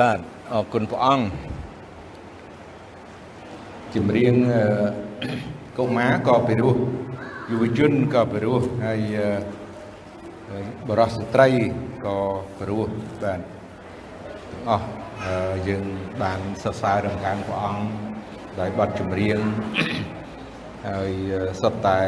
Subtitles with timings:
[0.00, 0.18] បាទ
[0.52, 1.26] អរគុណព្រះអង្គ
[3.94, 4.34] ចម្រៀង
[5.78, 6.76] កុមារក៏ពិរោះ
[7.50, 9.16] យុវជនក៏ពិរោះហើយ
[10.88, 11.48] បរិសុស្ត្រី
[12.06, 12.16] ក៏
[12.58, 13.40] ពិរោះបាទទាំង
[14.68, 14.86] អស់
[15.68, 15.84] យើង
[16.22, 17.84] បានសរសើររំកានព្រះអង្គ
[18.60, 19.38] ដោយបទចម្រៀង
[20.88, 21.12] ហើយ
[21.60, 22.00] សុទ្ធតែ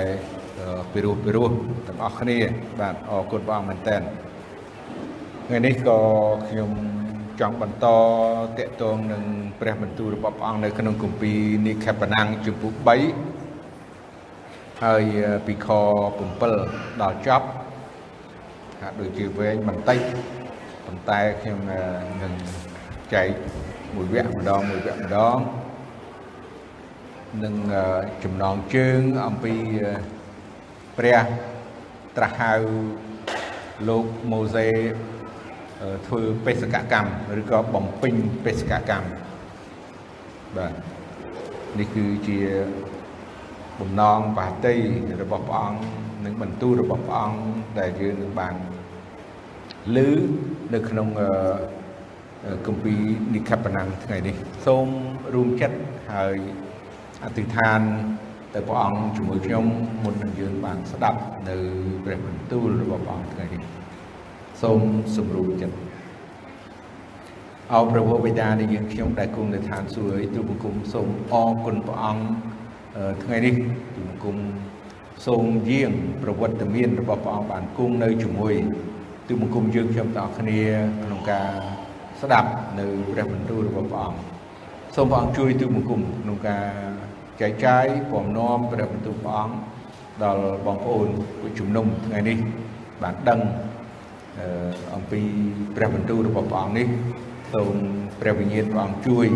[0.92, 1.50] ពិរោះពិរោះ
[1.86, 2.38] ទាំងអស់គ្នា
[2.80, 3.96] បាទអរគុណព្រះអង្គមែនតើ
[5.46, 5.98] ថ្ងៃនេះក៏
[6.50, 6.97] ខ្ញុំ
[7.40, 7.86] ចង់បន្ត
[8.58, 9.22] តកតងនឹង
[9.60, 12.74] ព្រះបន្ទូលរបស់ព្រះអង្គនៅក្នុងគម្ពីរនិខបណាំងជំពូក
[13.58, 15.02] 3ហើយ
[15.46, 15.68] ពីខ
[16.34, 17.46] 7ដល់ចប់
[18.80, 20.00] ហាក់ដូចជាវែងបន្តិច
[20.86, 21.58] ប៉ុន្តែខ្ញុំ
[22.22, 22.32] នឹង
[23.14, 23.28] ចែក
[23.94, 25.38] មួយវគ្គម្ដងមួយវគ្គម្ដង
[27.44, 27.54] នឹង
[28.24, 29.54] ចំណងជើងអំពី
[30.98, 31.18] ព្រះ
[32.16, 32.54] ត្រាស់ហៅ
[33.88, 34.68] លោកម៉ូសេ
[36.06, 39.08] ធ្វើបេសកកម្មឬក៏បំពេញបេសកកម្ម
[40.56, 40.72] បាទ
[41.78, 42.38] នេះគឺជា
[43.80, 44.76] បំណងបាតី
[45.22, 45.80] របស់ព្រះអង្គ
[46.24, 47.38] និងបន្ទូលរបស់ព្រះអង្គ
[47.78, 48.54] ដែលយើងនឹងបាន
[49.96, 49.98] ឮ
[50.74, 51.08] នៅក្នុង
[52.66, 53.00] គម្ពីរ
[53.34, 54.34] និខបណាំងថ្ងៃនេះ
[54.66, 54.88] សូម
[55.34, 55.78] រួមចិត្ត
[56.12, 56.36] ហើយ
[57.24, 57.80] អធិដ្ឋាន
[58.54, 59.64] ទៅព្រះអង្គជាមួយខ្ញុំ
[60.04, 61.56] មុននឹងយើងបានស្ដាប់នៅ
[62.04, 63.62] ព្រះបន្ទូលរបស់ព្រះអង្គថ្ងៃនេះ
[64.62, 64.82] សូម
[65.16, 65.76] សម្រួលចិត្ត
[67.72, 72.24] អោព្រះបិតានៃយើងខ្ញុំដែលគង់នៅឋានសួគ៌ទូបង្គំសូមអរគុណព្រះអង្គ
[73.22, 73.54] ថ្ងៃនេះ
[73.94, 74.36] ទូបង្គំ
[75.26, 75.92] សូមយាង
[76.22, 78.54] ប្រវត្តិមានរបស់ព្រះអង្គបានគង់នៅជាមួយ
[79.28, 80.60] ទូបង្គំយើងខ្ញុំទាំងអស់គ្នា
[81.04, 81.48] ក្នុងការ
[82.20, 84.20] ស្ដាប់នៅព្រះបន្ទូលរបស់ព្រះអង្គ
[84.96, 86.66] សូមព្រះអង្គជួយទូបង្គំក្នុងការ
[87.40, 89.54] ចែកចាយពំនាំព្រះបន្ទូលព្រះអង្គ
[90.22, 91.08] ដល់បងប្អូន
[91.40, 92.38] ពួកជំនុំថ្ងៃនេះ
[93.02, 93.40] បានដឹង
[94.94, 95.20] អំពី
[95.76, 96.88] ព្រះបន្ទូលរបស់ព្រះអង្គនេះ
[97.54, 97.74] សូម
[98.20, 99.26] ព្រះវិញ្ញាណព្រះអង្គជួយ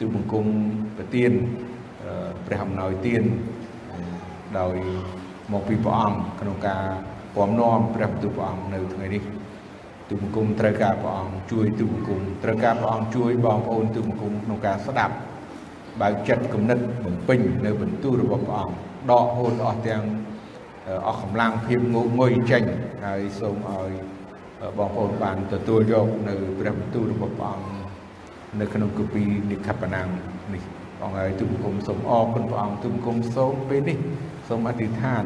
[0.00, 0.46] ទូបង្គំ
[0.96, 1.32] ប្រទាន
[2.46, 3.22] ព្រះអំណោយទាន
[4.58, 4.76] ដោយ
[5.52, 6.84] មកពីព្រះអង្គក្នុងការ
[7.36, 9.22] ពំនាំព្រះបន្ទូលព្រះអង្គនៅថ្ងៃនេះ
[10.10, 15.14] ទូបង្គំត្រូវការព្រះអង្គជួយទូបង្គំត្រូវការព្រះអង្គជួយបងប្អូនទូបង្គំក្នុងការស្ដាប់
[16.00, 18.74] បើកចិត្តគំនិតបំពេញនៅបន្ទូលរបស់ព្រះអង្គ
[19.10, 20.02] ដកហូតអស់ទាំង
[21.06, 22.62] អស់កម្លាំងភាពងោកងុយចេញ
[23.04, 23.90] ហើយសូមឲ្យ
[24.60, 27.68] បងប្អូនបានទទួលយកនៅព្រះបន្ទូលរបស់ព្រះអង្គ
[28.60, 30.08] នៅក្នុងគម្ពីរនិខបណាំង
[30.54, 30.62] នេះ
[31.00, 33.98] បងហើយទូបង្គំសូមអរគុណព្រះអង្គទូបង្គំសូមពេលនេះ
[34.48, 35.24] សូមអធិដ្ឋាន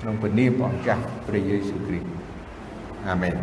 [0.00, 2.08] ក្នុងព្រះនាមព្រះអង្គចាស់ព្រះយេស៊ូវគ្រីស្ទ
[3.08, 3.34] អាមែន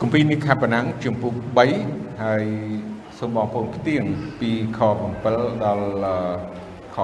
[0.00, 1.34] គម្ពីរនិខបណាំងជំពូក
[1.78, 2.44] 3ហើយ
[3.18, 4.02] សូមបងប្អូនផ្ទៀង
[4.40, 4.80] ពីខ
[5.22, 5.86] 7ដល់
[6.94, 6.98] ខ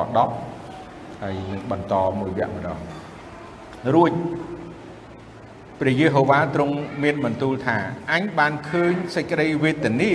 [0.56, 2.78] 10ហើយនឹងបន្តមួយវគ្គម្ដង
[3.94, 4.12] រួច
[5.81, 7.78] ព្រះយេហូវ៉ាទ្រង់មានបន្ទូលថា
[8.12, 10.12] អញបានឃើញសេចក្តីវេទនា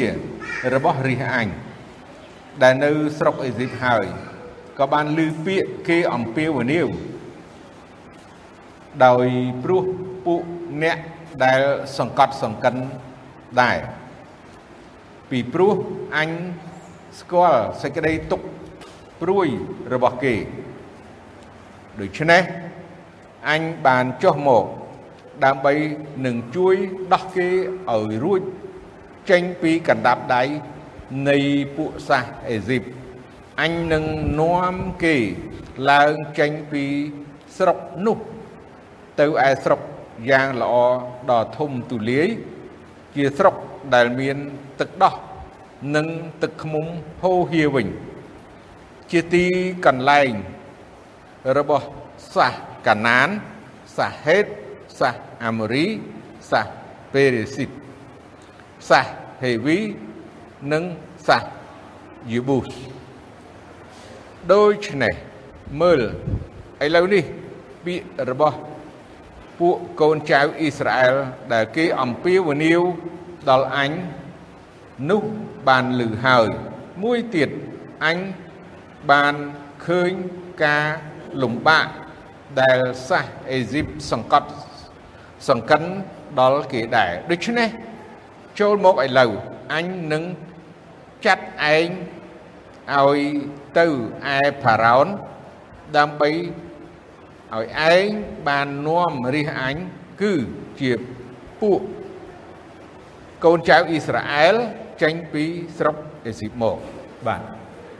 [0.74, 1.48] របស់រាជអញ
[2.64, 4.06] ដែលនៅស្រុកអេស៊ីបហើយ
[4.80, 6.88] ក៏បានឮពាក្យគេអំពាវនាវ
[9.06, 9.28] ដោយ
[9.64, 9.84] ព្រោះ
[10.26, 10.42] ពួក
[10.84, 10.98] អ្នក
[11.46, 11.62] ដែល
[11.98, 12.76] សង្កត់សង្កិន
[13.62, 13.80] ដែរ
[15.30, 15.74] ពីព្រោះ
[16.18, 16.30] អញ
[17.20, 18.42] ស្គាល់សេចក្តីទុក
[19.22, 19.48] ព្រួយ
[19.94, 20.36] របស់គេ
[22.00, 22.44] ដូច្នេះ
[23.50, 24.66] អញបានចុះមក
[25.46, 25.74] ដើម្បី
[26.26, 26.76] នឹងជួយ
[27.14, 27.50] ដោះគេ
[27.92, 28.42] ឲ្យរួច
[29.30, 30.44] ចេញពីកណ្ដាប់ដៃ
[31.30, 31.38] នៃ
[31.76, 32.84] ពួកសាសអេស៊ីប
[33.62, 34.04] អញនឹង
[34.42, 35.16] នាំគេ
[35.92, 36.84] ឡើងចេញពី
[37.58, 38.18] ស្រុកនោះ
[39.20, 39.82] ទៅឯស្រុក
[40.30, 40.76] យ៉ាងល្អ
[41.30, 42.28] ដ៏ធំទូលាយ
[43.16, 43.56] ជាស្រុក
[43.94, 44.38] ដែលមាន
[44.80, 45.14] ទឹកដោះ
[45.96, 46.08] និង
[46.42, 46.86] ទឹកឃ្មុំ
[47.24, 47.88] ហូរហៀវិញ
[49.12, 49.46] ជាទី
[49.86, 50.32] កន្លែង
[51.58, 51.86] របស់
[52.34, 52.54] សាស
[52.88, 53.30] កាណាន
[53.98, 54.46] សាសហេត
[55.00, 55.86] សាសអាម៉ូរី
[56.52, 56.68] សាស
[57.14, 57.70] ពេរេស៊ីត
[58.90, 59.08] សាស
[59.44, 59.80] ហេវី
[60.72, 60.84] និង
[61.28, 61.44] សាស
[62.32, 62.74] យូប៊ូស
[64.54, 65.14] ដូច្នេះ
[65.82, 66.02] មើល
[66.86, 67.24] ឥឡូវនេះ
[67.86, 68.58] ពាក្យរបស់
[69.60, 71.16] ពួកកូនចៅអ៊ីស្រាអែល
[71.54, 72.82] ដែលគេអំពាវនាវ
[73.50, 73.92] ដល់អញ
[75.10, 75.24] នោះ
[75.68, 76.48] បានលឺហើយ
[77.04, 77.50] មួយទៀត
[78.06, 78.18] អញ
[79.12, 79.34] បាន
[79.86, 80.12] ឃើញ
[80.64, 80.88] ការ
[81.44, 81.88] លំបាក
[82.62, 82.80] ដែល
[83.10, 84.50] សាសអេស៊ីបសង្កត់
[85.50, 85.84] សង្កិន
[86.40, 87.70] ដល់គេដែរដូច្នេះ
[88.60, 89.32] ចូលមកឥឡូវ
[89.74, 90.24] អញនឹង
[91.26, 91.46] ចាត់
[91.76, 91.88] ឯង
[92.96, 93.20] ឲ្យ
[93.78, 93.88] ទៅ
[94.36, 95.08] ឯផារ៉ោន
[95.98, 96.32] ដើម្បី
[97.56, 98.08] ឲ្យឯង
[98.48, 99.76] បាននាំរាជអញ
[100.22, 100.34] គឺ
[100.82, 100.92] ជា
[101.62, 101.80] ពួក
[103.44, 104.56] កូនចៅអ៊ីស្រាអែល
[105.02, 105.44] ចេញពី
[105.78, 105.96] ស្រុក
[106.26, 106.78] អេស៊ីបមក
[107.28, 107.42] បាទ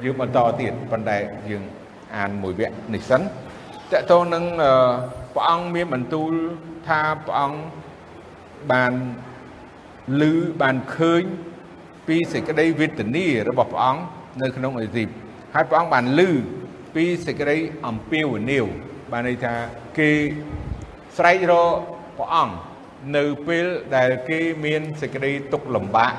[0.04, 1.18] យើងបន្តទៀតប៉ុន្តែ
[1.50, 1.64] យើង
[2.16, 3.26] អានមួយវគ្គនេះសិនត
[3.94, 4.44] កតងនឹង
[5.36, 6.34] ព្រះអង្គមានបន្ទូល
[6.88, 7.60] ថាព្រះអង្គ
[8.72, 8.94] បាន
[10.20, 10.24] ឮ
[10.62, 11.24] បានឃើញ
[12.08, 14.02] ពីសេចក្តីវេទនារបស់ព្រះអង្គ
[14.42, 15.10] នៅក្នុងអេស៊ីប
[15.54, 16.22] ហើយព្រះអង្គបានឮ
[16.96, 17.58] ពីសេចក្តី
[17.88, 18.66] អំពាវនាវ
[19.12, 19.56] បានន័យថា
[19.98, 20.12] គេ
[21.18, 21.74] ស្រែករក
[22.18, 22.56] ព្រះអង្គ
[23.18, 23.66] នៅពេល
[23.96, 26.14] ដែលគេមានសេចក្តីទុក្ខលំបាក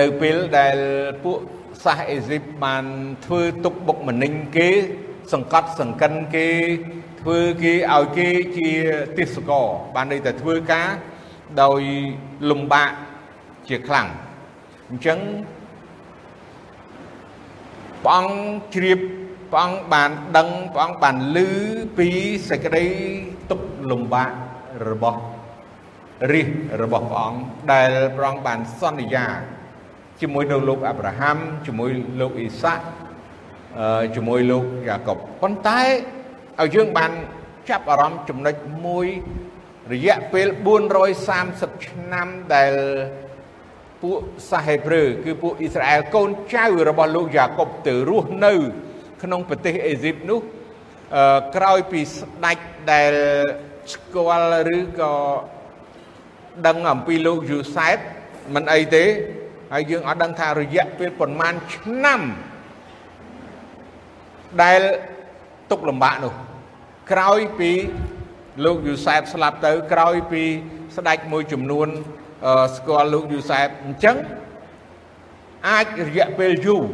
[0.00, 0.76] នៅពេលដែល
[1.24, 1.38] ពួក
[1.84, 2.84] សាសអេស៊ីបបាន
[3.24, 4.68] ធ្វើទុកបុកម្នេញគេ
[5.32, 6.48] សង្កត់សង្កិនគេ
[7.22, 8.70] ធ្វើគេឲ្យគេជា
[9.18, 10.88] ទេសកលបានន័យតែធ្វើការ
[11.62, 11.80] ដោយ
[12.50, 12.90] លំបាក
[13.68, 14.08] ជាខ្លាំង
[14.90, 15.18] អញ្ចឹង
[18.04, 18.34] ព្រះអង្គ
[18.74, 18.98] ជ្រាប
[19.52, 21.38] ព្រះអង្គបានដឹងព្រះអង្គបានឮ
[21.98, 22.08] ពី
[22.48, 22.86] សេចក្តី
[23.50, 24.30] ទុក្ខលំបាក
[24.88, 25.20] របស់
[26.32, 26.48] រាជ
[26.82, 27.40] របស់ព្រះអង្គ
[27.72, 29.26] ដែលព្រះអង្គបានសន្យា
[30.20, 31.36] ជាមួយនៅលោកអាប់រ៉ាហាំ
[31.66, 31.90] ជាមួយ
[32.20, 32.84] លោកអ៊ីសាក់
[34.16, 35.80] ជាមួយលោកយ៉ាកុបប៉ុន្តែ
[36.60, 37.12] ឲ្យយើងបាន
[37.70, 38.54] ចាប់អារម្មណ៍ចំណុច
[38.86, 39.06] មួយ
[39.92, 40.48] រយៈពេល
[41.16, 42.74] 430ឆ្នាំដែល
[44.02, 44.18] ពួក
[44.50, 48.54] សាហេប្រឺគឺពួកអ៊ីស្រាអែលកូនចៅរបស់លោកយ៉ាកុបទៅរស់នៅ
[49.22, 50.40] ក្នុងប្រទេសអេស៊ីបនោះ
[51.56, 52.58] ក្រោយពីស្ដេច
[52.92, 53.12] ដែល
[53.94, 55.14] ស្គាល់ឬក៏
[56.66, 57.98] ដឹងអំពីលោកយូសែប
[58.54, 59.04] មិនអីទេ
[59.72, 62.20] ហើយយើងអត់ដឹងថារយៈពេលប្រហែលឆ្នាំ
[64.62, 64.80] ដែល
[65.72, 66.34] ទុកលំបាកនោះ
[67.12, 67.70] ក្រោយពី
[68.64, 70.42] លោកយូសែបស្លាប់ទៅ ក្រោយពី
[70.96, 71.88] ស្ដេចមួយចំនួន
[72.76, 74.16] ស្គាល់លោកយូសែបអញ្ចឹង
[75.68, 76.84] អាចរយៈពេលយូរ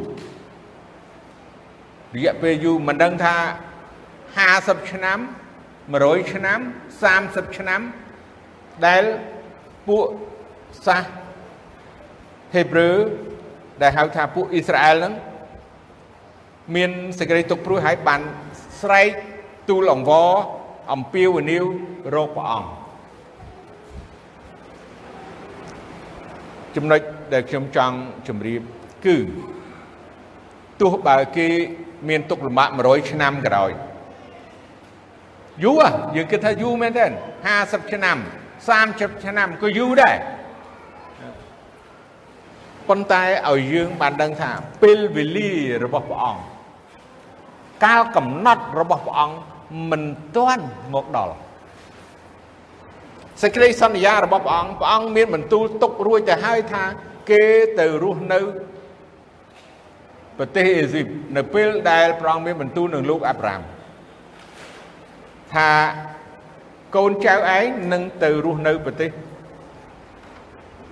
[2.17, 3.37] រយៈពេលយូរមិនដឹងថា
[4.29, 5.19] 50ឆ្នាំ
[5.75, 6.61] 100ឆ្នាំ
[7.09, 7.81] 30ឆ្នាំ
[8.87, 9.05] ដែល
[9.89, 10.07] ពួក
[10.87, 11.03] សាស
[12.55, 12.91] ហេប្រឺ
[13.83, 15.15] ដែលហៅថាពួកអ៊ីស្រាអែលហ្នឹង
[16.77, 18.21] មានសេចក្តីទុកព្រួយហើយបាន
[18.83, 19.11] ស្រែក
[19.69, 20.31] ទូលអង្វរ
[20.93, 21.65] អំពាវនាវ
[22.15, 22.71] រកព្រះអង្គ
[26.77, 27.01] ចំណុច
[27.33, 27.97] ដែលខ្ញុំចង់
[28.29, 28.61] ជម្រាប
[29.05, 29.17] គឺ
[30.81, 31.49] ទោះបើគេ
[32.09, 33.71] មានទុកលំបាក100ឆ្នាំក៏ដោយ
[35.65, 35.85] យូរ
[36.17, 37.07] យើងគិតថាយូរមែនទេ
[37.49, 38.19] 50ឆ្នាំ
[38.71, 40.17] 30ឆ្នាំក៏យូរដែរ
[42.89, 44.51] ប៉ុន្តែឲ្យយើងបានដឹងថា
[44.83, 45.53] ពេលវេលា
[45.85, 46.43] របស់ព្រះអង្គ
[47.85, 49.37] កាលកំណត់របស់ព្រះអង្គ
[49.91, 50.03] មិន
[50.37, 50.65] ទាន់
[50.95, 51.35] មកដល់
[53.43, 56.85] សេចក្តីសន្យារបស់ព្រះអង្គព្រះអង្គមានបន្ទូលទុករួចទៅហើយថា
[57.31, 57.45] គេ
[57.79, 58.41] ទៅរស់នៅ
[60.39, 63.61] ប្រទេសអេស៊ីបនៅពេលដែលព្រះអង្គមានបន្ទូលនឹងលោកអាប់រ៉ាម
[65.55, 65.71] ថា
[66.97, 69.11] កូនចៅឯងនឹងទៅរស់នៅប្រទេស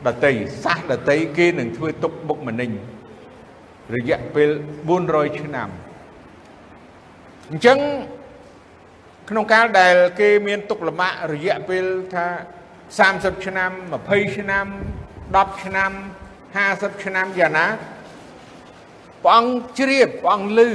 [0.07, 0.33] ដតី
[0.65, 2.71] សាសដតីគេនឹងធ្វើទុកបុកម្នេញ
[3.95, 4.51] រយៈពេល
[4.95, 5.69] 400ឆ្នាំ
[7.51, 7.79] អញ្ចឹង
[9.31, 11.85] ក្នុងកាលដែលគេមានទុកលំបាករយៈពេល
[12.15, 12.27] ថា
[12.87, 13.71] 30ឆ្នាំ
[14.03, 14.67] 20ឆ្នាំ
[15.13, 15.93] 10ឆ្នាំ
[16.57, 17.67] 50ឆ្នាំយ៉ាងណា
[19.25, 20.71] ព្រះអង្គជ្រាបព្រះអង្គឮ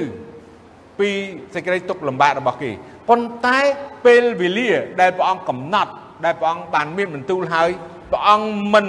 [1.00, 1.10] ពី
[1.54, 2.72] សេចក្តីទុកលំបាករបស់គេ
[3.10, 3.60] ប៉ុន្តែ
[4.06, 5.92] ពេលវេលាដែលព្រះអង្គកំណត់
[6.26, 7.70] ដែលព្រះអង្គបានមានបន្ទូលហើយ
[8.12, 8.88] ព្រះអង្គមិន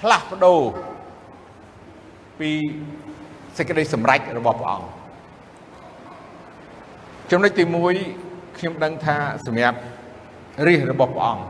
[0.00, 0.60] ផ្លាស់ប្ដូរ
[2.40, 2.50] ពី
[3.58, 4.97] សេចក្តីសម្រេចរបស់ព្រះអង្គ
[7.30, 7.64] ចំណុចទី
[8.10, 9.16] 1ខ្ញុំដឹងថា
[9.46, 9.78] សម្រាប់
[10.66, 11.44] រាជរបស់ព្រះអង្គ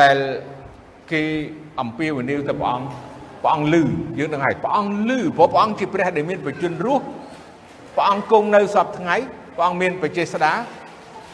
[0.00, 0.16] ដែល
[1.12, 1.22] គេ
[1.80, 2.86] អំពាវនាវទៅព្រះអង្គ
[3.42, 3.82] ព្រះអង្គលឺ
[4.18, 7.04] យើងដឹងហើយព្រះអង្គលឺព្រោះព្រះអង្គជាព្រះដែលមានបជនរស់
[7.96, 9.16] ព្រះអង្គគង់នៅសពថ្ងៃ
[9.56, 10.52] ព្រះអង្គមានបច្ចេស្តា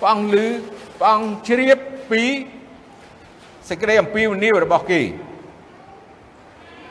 [0.00, 0.46] ព្រះអង្គលឺ
[0.98, 1.78] ព្រះអង្គជ្រាប
[2.10, 2.22] ពី
[3.68, 5.00] សេចក្តីអំពាវនាវរបស់គេ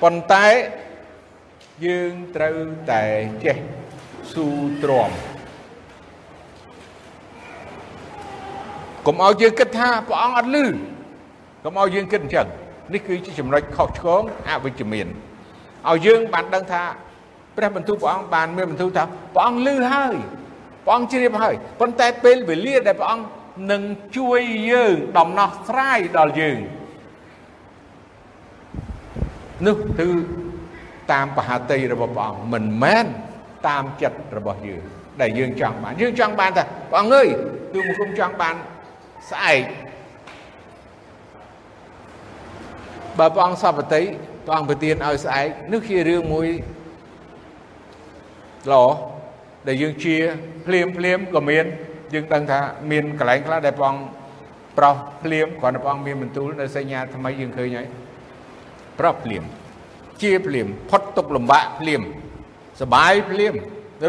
[0.02, 0.48] ប៉ុន្តែ
[1.86, 2.58] យើងត្រូវ
[2.92, 3.04] តែ
[3.44, 3.58] ចេះ
[4.32, 4.48] ស៊ូ
[4.84, 5.12] ទ្រាំ
[9.08, 10.66] កុំឲ្យយើងគិតថាព្រះអង្គអត់លឺ
[11.64, 12.48] កុំឲ្យយើងគិតអញ្ចឹង
[12.94, 15.08] នេះគឺជាចំណុចខុសឆ្គងអវិជ្ជមាន
[15.90, 16.84] ឲ្យយើងបានដឹងថា
[17.58, 20.16] ព្រះបន្ទូលព្រះអង្គបានមានបន្ទូលថាព្រះអង្គលឺហើយ
[20.86, 23.26] ព្រះអង្គជ្រាបហើយប៉ុន្តែពេលវេលាដែលព្រះអង្គ
[23.72, 23.82] នឹង
[24.18, 26.58] ជួយយើងដំណោះស្រាយដល់យើង
[29.68, 30.10] នោះគឺ
[31.12, 33.06] តាមបហាតីរបស់ព្រះអង្គមិនមែន
[33.68, 34.84] តាមចិត្តរបស់យើង
[35.22, 37.28] ដែលយើងចង់បានយើងចង់បានថាព្រះអង្គអើយ
[37.74, 38.56] ទូមកគុំចង់បាន
[39.32, 39.64] ស្អែក
[43.20, 44.02] បើព្រះអង្គសពតិ
[44.46, 46.48] ព្រះអង្គប្រទានឲ្យស្អែកនោះជារឿងមួយ
[48.72, 48.86] ល្អ
[49.68, 50.16] ដែលយើងជា
[50.66, 51.66] ភ្លាមភ្លាមក៏មាន
[52.14, 52.60] យើងដឹងថា
[52.92, 54.04] មានកន្លែងខ្លះដែលព្រះអង្គ
[54.78, 57.88] ប្រោះភ្លាមគ្រាន់តែព្រះអង្គមានបន្ទូលនៅសញ្ញាថ្មីយើងឃើញហើយ
[59.00, 59.44] ប្រោះភ្លាម
[60.22, 62.02] ជាភ្លាមផុតទុកលំបាកភ្លាម
[62.82, 63.54] សបាយភ្លាម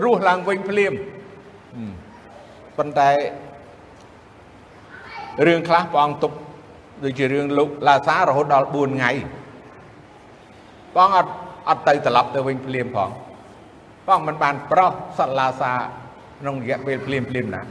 [0.04, 0.92] រស់ឡើងវិញភ្លាម
[2.78, 3.10] ប៉ុន្តែ
[5.47, 6.33] រឿងខ្លះព្រះអង្គទុក
[7.04, 9.11] ដូចជារឿងលោកឡាសារហូតដល់4ថ្ងៃ
[10.95, 11.33] បងអត់
[11.68, 13.11] អត់ទៅត្រឡប់ទៅវិញភ្លាមផង
[14.07, 15.73] បងមិនបានប្រោះសត្វឡាសា
[16.40, 17.62] ក្នុងរយៈពេលភ្លាមភ្លាមណា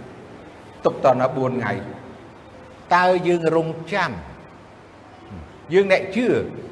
[0.85, 1.71] ទុកតនៅ4ថ្ងៃ
[2.95, 4.11] តើយើងរងចាំ
[5.73, 6.27] យើងអ្នកជឿ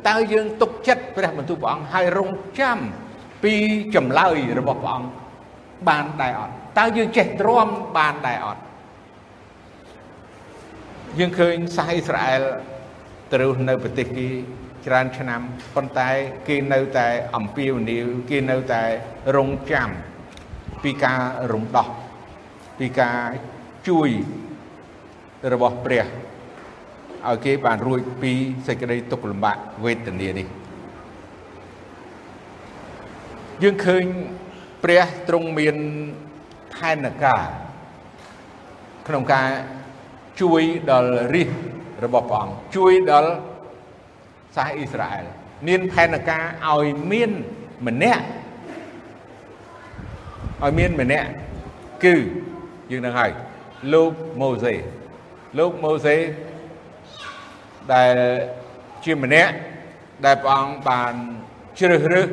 [0.08, 2.78] តើយើងទុកចិត្តព្រះបន្ទូលព្រះអង្គហើយរងចាំ
[3.44, 3.54] ពី
[3.96, 5.10] ចម្លើយរបស់ព្រះអង្គ
[5.90, 8.62] បានដែរអត់តើយើងចេះទ្រាំបានដែរអត់
[11.20, 12.44] យើងឃើញសាសអ៊ីស្រាអែល
[13.32, 14.28] ទៅរស់នៅប្រទេសគេ
[14.86, 15.42] ច្រើនឆ្នាំ
[15.76, 16.10] ប៉ុន្តែ
[16.48, 18.84] គេនៅតែអំពាវនាវគេនៅតែ
[19.36, 19.90] រងចាំ
[20.84, 21.22] ពីការ
[21.54, 21.88] រំដោះ
[22.80, 23.20] ពីការ
[23.88, 24.10] ជួយ
[25.54, 26.06] របស់ព្រះ
[27.28, 28.32] ឲ្យគេបានរួចពី
[28.68, 30.48] សេចក្តីទុក្ខលំបាកវេទនានេះ
[33.64, 34.04] យើងឃើញ
[34.84, 35.78] ព្រះទ្រង់មាន
[36.76, 37.48] ផែនការ
[39.08, 39.48] ក្នុងការ
[40.42, 41.50] ជួយដល់រាជ
[42.04, 43.32] របស់ព្រះអង្គជួយដល់
[44.56, 45.26] សាសអ៊ីស្រាអែល
[45.68, 47.32] មានផែនការឲ្យមាន
[47.88, 48.24] ម្នាក់
[50.64, 51.30] ឲ្យមានម្នាក់
[52.04, 52.16] គឺ
[52.92, 53.32] យើងនឹងហើយ
[53.94, 54.12] លោក
[54.42, 54.74] ម៉ូសេ
[55.58, 56.18] លោកម៉ូសេ
[57.94, 58.16] ដែល
[59.04, 59.52] ជាម្នាក់
[60.26, 61.14] ដែលព្រះអង្គបាន
[61.80, 62.30] ជ្រើសរើស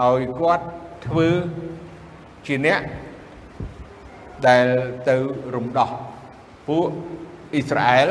[0.00, 0.64] ឲ្យគាត់
[1.06, 1.28] ធ្វើ
[2.46, 2.80] ជាអ្នក
[4.46, 4.66] ដែល
[5.08, 5.16] ទៅ
[5.54, 5.90] រំដោះ
[6.68, 6.88] ពួក
[7.54, 8.10] អ៊ីស្រាអែល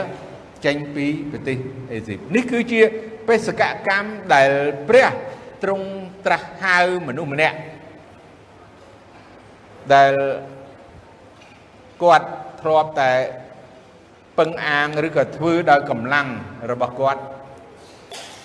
[0.65, 1.57] ចេញពីប្រទេស
[1.91, 2.81] អេស៊ីបនេះគឺជា
[3.27, 4.49] បេសកកម្មដែល
[4.89, 5.07] ព្រះ
[5.63, 5.87] ទ្រង់
[6.25, 7.57] ត្រាស់ហៅមនុស្សម្នាក់
[9.93, 10.13] ដែល
[12.03, 12.27] គាត់
[12.61, 13.11] ធ្លាប់តែ
[14.39, 16.27] ពឹងអាងឬក៏ធ្វើដោយកម្លាំង
[16.71, 17.21] របស់គាត់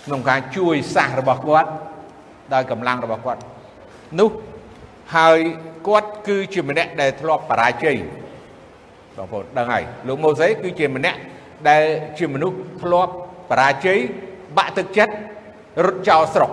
[0.07, 1.71] ក្នុងការជួយសាសរបស់គាត់
[2.55, 3.41] ដោយកម្លាំងរបស់គាត់
[4.21, 4.31] នោះ
[5.17, 5.39] ហើយ
[5.89, 7.97] គាត់គឺជាម្នាក់ដែលធ្លាប់បរាជ័យ
[9.17, 11.19] បងប្អូនដឹងហើយលោកម៉ូសេគឺជាម្នាក់
[11.69, 11.83] ដែល
[12.19, 13.13] ជាមនុស្សធ្លាប់
[13.51, 13.99] បរាជ័យ
[14.57, 15.15] បាក់ទឹកចិត្ត
[15.85, 16.51] រត់ចោលស្រុក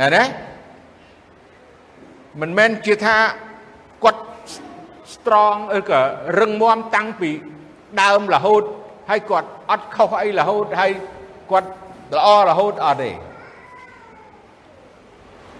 [0.00, 0.22] ណែណា
[2.40, 3.16] មិនមែនជាថា
[4.04, 4.22] គាត់
[5.14, 6.00] strong ឬក៏
[6.40, 7.30] រឹងមាំតាំងពី
[8.02, 8.62] ដើមរហូត
[9.10, 10.92] ហើយគាត់អត់ខុសអីរហូតហើយ
[11.50, 11.68] គាត់
[12.16, 13.10] ល្អរហូតអត់ទេ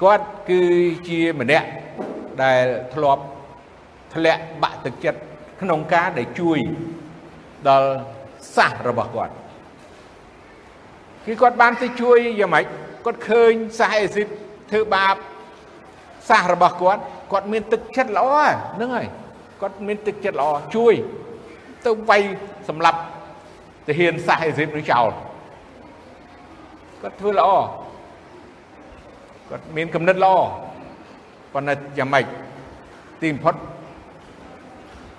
[0.03, 0.63] គាត់គឺ
[1.09, 1.69] ជាម្នាក់
[2.43, 3.23] ដែលធ្លាប់
[4.15, 5.21] ធ្លាក់បាក់ទឹកចិត្ត
[5.61, 6.59] ក្នុងការដែលជួយ
[7.69, 7.91] ដល់
[8.57, 9.35] សាសរបស់គាត់
[11.27, 12.65] គឺគាត់បានទៅជួយយ៉ាងម៉េច
[13.05, 14.29] គាត់ឃើញសាសអេស៊ីប
[14.71, 15.15] ធ្វើបាប
[16.29, 18.27] សាសរបស់គាត់គាត់មានទឹកចិត្តល្អ
[18.77, 19.09] ហ្នឹងហើយ
[19.61, 20.95] គាត់មានទឹកចិត្តល្អជួយ
[21.87, 22.23] ទៅវាយ
[22.69, 22.99] សម្រាប់
[23.87, 25.11] ទាហានសាសអេស៊ីបនឹងចោល
[27.03, 27.49] គាត់ធ្វើល្អ
[29.51, 30.37] គាត់មានគំនិតល្អ
[31.53, 32.25] ប៉ុន្តែយ៉ាងម៉េច
[33.23, 33.55] ទីបំផុត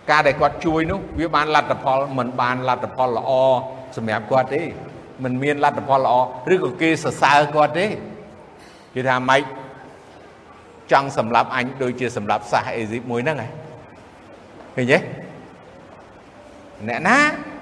[0.09, 3.31] ការដែលគាត់ជួយនោះវាបានលទ្ធផលមិនបានលទ្ធផលល្អ
[3.97, 4.61] សម្រាប់គាត់ទេ
[5.23, 6.15] មិនមានលទ្ធផលល្អ
[6.53, 7.85] ឬក៏គេសរសើរគាត់ទេ
[8.93, 9.41] គេថាម៉េច
[10.91, 13.49] ចង់សម្លាប់អញដូចជាសម្លាប់សាសអេស៊ីបមួយហ្នឹងហ៎
[14.75, 14.97] ឃើញទេ
[16.87, 17.17] អ្នកណា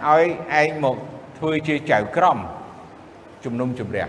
[0.05, 0.23] ឲ្យ
[0.59, 0.97] ឯងមក
[1.37, 2.37] ធ្វើជាចៅក្រម
[3.43, 4.07] ជំនុំជម្រះ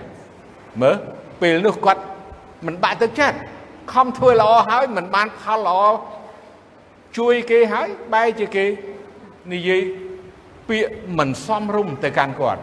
[0.83, 0.97] មើល
[1.40, 2.02] ពេលនោះគាត់
[2.66, 3.38] មិនបាក់ទឹកចិត្ត
[3.92, 5.80] ខំធ្វើល្អហើយមិនបានផលល្អ
[7.16, 8.64] ជួយគេហើយបែរជាគេ
[9.52, 9.82] និយាយ
[10.68, 12.62] ពាក្យមិនសមរម្យទៅកាន់គាត់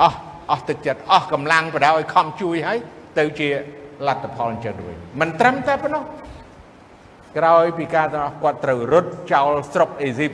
[0.00, 0.18] អស់
[0.50, 2.78] អស់ទឹកចិត្តអស់កម្លាំងបដៅឲ្យខំជួយហើយ
[3.18, 3.48] ទៅជា
[4.06, 6.04] លទ្ធផលអញ្ចឹងវិញមិនត្រឹមតែប៉ុណ្ណោះ
[7.36, 10.32] ក្រោយពីការទាំងគាត់ត្រូវរត់ចោលស្រុកអេស៊ីប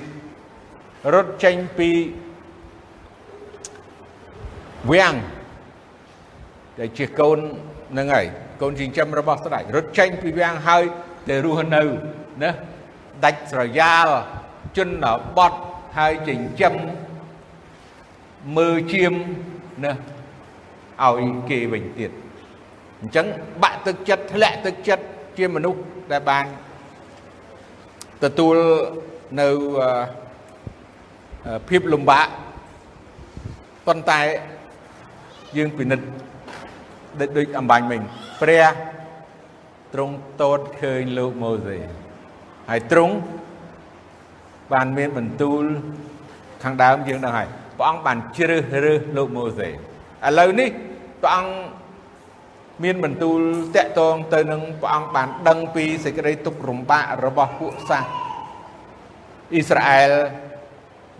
[1.14, 1.90] រត់ចេញពី
[4.90, 5.14] វាំង
[6.78, 7.38] ដែលជាកូន
[7.98, 8.26] នឹងហើយ
[8.60, 10.84] កូនចិញ្ចឹមរបស់ស្ដេចរត់ចេញពីវាំងហើយ
[11.28, 11.82] ដែលរស់នៅ
[12.42, 12.50] ណា
[13.24, 14.08] ដាច់ស្រយាល
[14.76, 15.04] ជន
[15.36, 15.60] បត់
[15.98, 16.74] ហើយចិញ្ចឹម
[18.56, 19.12] មើលជាម
[19.84, 19.92] ណា
[21.02, 22.10] ឲ្យគេវិញទៀត
[23.00, 23.26] អញ្ចឹង
[23.62, 25.04] បាក់ទឹកចិត្តធ្លាក់ទឹកចិត្ត
[25.38, 25.80] ជាមនុស្ស
[26.12, 26.44] ដែលបាន
[28.24, 28.56] ទទួល
[29.40, 29.48] នៅ
[31.68, 32.26] ភាពលំបាក
[33.86, 34.20] ប៉ុន្តែ
[35.56, 36.06] យើងពិនិត្យ
[37.36, 38.00] ដូចអំបញ្ញមិញ
[38.42, 38.64] ព្រះ
[39.94, 41.78] ទ្រង់តូតឃើញលោកម៉ូសេ
[42.70, 43.14] ហើយទ្រង់
[44.72, 45.62] បានមានបន្ទូល
[46.62, 47.48] ខាងដើមយើងដឹងហើយ
[47.78, 49.72] ព្រះអង្គបានជ្រើសរើសលោកម៉ូសេឥ
[50.38, 50.68] ឡូវនេះ
[51.22, 51.52] ព្រះអង្គ
[52.84, 53.40] មានបន្ទូល
[53.76, 58.04] តាក់ទងទៅនឹងព្រះអង្គបានដឹងពីសេចក្តីទុក្ខរំបាករបស់ពួកសាស
[59.52, 60.12] អ៊ីស្រាអែល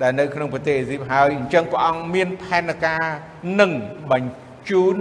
[0.02, 3.04] ដែលនៅក្នុងប្រទេសអេស៊ីបហើយអញ្ចឹងព្រះអង្គមានផែនការ
[3.60, 3.72] នឹង
[4.12, 4.96] បញ្ជូន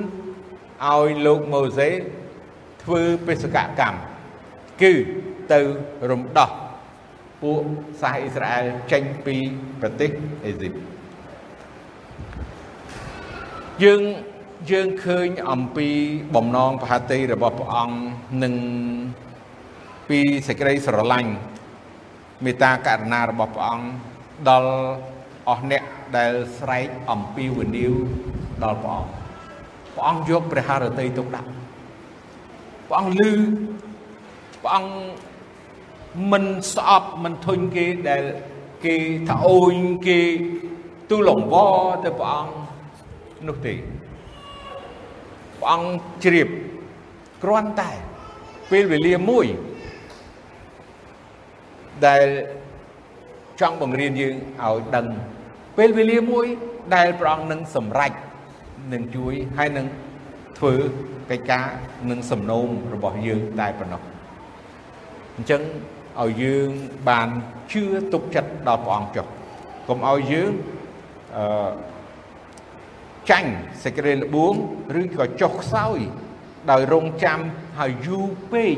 [0.88, 1.90] ឲ្យលោកម៉ូសេ
[2.84, 3.98] ធ្វើបេសកកម្ម
[4.82, 4.94] គឺ
[5.54, 5.60] ទៅ
[6.12, 6.50] រំដោះ
[7.42, 7.64] ពួក
[8.02, 9.36] សាសអ៊ីស្រាអែលចេញពី
[9.82, 10.12] ប្រទេស
[10.46, 10.74] អេស៊ីប
[13.84, 14.02] យើង
[14.72, 15.88] យើងឃើញអំពី
[16.36, 17.96] បំណងប្រហតិរបស់ព្រះអង្គ
[18.44, 18.56] នឹង
[20.10, 21.32] ពីសេចក្តីស្រឡាញ់
[22.44, 23.88] មេត្តាករុណារបស់ព្រះអង្គ
[24.50, 24.74] ដល់
[25.50, 25.84] អស់អ្នក
[26.18, 27.94] ដែលស្រែកអំពីវនាវ
[28.64, 29.12] ដល់ព្រះអង្គ
[29.96, 31.50] ព្រះអង្គយកព្រះハរតីទុកដាក់
[32.90, 33.32] ព្រះអង្គលឺ
[34.64, 34.94] ព្រះអង្គ
[36.32, 38.24] មិនស្អប់មិនធុញគេដែល
[38.86, 38.96] គេ
[39.28, 39.76] ថាអូន
[40.08, 40.20] គេ
[41.10, 41.56] ទូលង្វ
[42.04, 42.56] ទៅព្រះអង្គ
[43.48, 43.74] នោះទេ
[45.60, 45.90] ព្រះអង្គ
[46.24, 46.48] ជ្រាប
[47.44, 47.92] គ្រាន់តែ
[48.72, 49.46] ពេលវេលាមួយ
[52.06, 52.26] ដែល
[53.62, 55.06] ចង់បង្រៀនយើងឲ្យដឹង
[55.78, 56.46] ពេលវេលាមួយ
[56.96, 58.12] ដែលព្រះអង្គនឹងសម្រេច
[58.94, 59.86] នឹងជួយហើយនឹង
[60.58, 60.74] ធ្វើ
[61.30, 61.68] កិច្ចការ
[62.10, 64.02] នឹងសំណូមរបស់យើងតែប៉ុណ្ណោះ
[65.36, 65.62] អញ្ចឹង
[66.22, 66.70] ឲ្យយើង
[67.10, 67.30] បាន
[67.72, 67.84] ជឿ
[68.14, 69.26] ទុកចិត្តដល់ព្រះអង្គចុះ
[69.88, 70.52] កុំឲ្យយើង
[71.38, 71.72] អឺ
[73.30, 73.52] ចាញ់
[73.84, 74.54] សេចក្តីល្បួង
[75.02, 76.00] ឬក៏ចុះខ្សោយ
[76.72, 77.40] ដោយរងចាំ
[77.80, 78.76] ហើយយូរពេក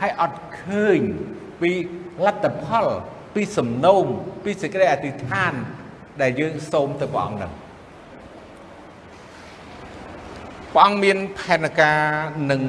[0.00, 1.00] ហើយអត់ឃើញ
[1.60, 1.72] ពី
[2.26, 2.86] លទ្ធផល
[3.34, 4.06] ពីសំណូម
[4.44, 5.52] ពីសេចក្តីអធិដ្ឋាន
[6.22, 7.52] ដែលយើងសូមទៅព្រះអង្គនឹង
[10.74, 12.00] ព្រះអង្គមានផែនការ
[12.50, 12.62] នឹង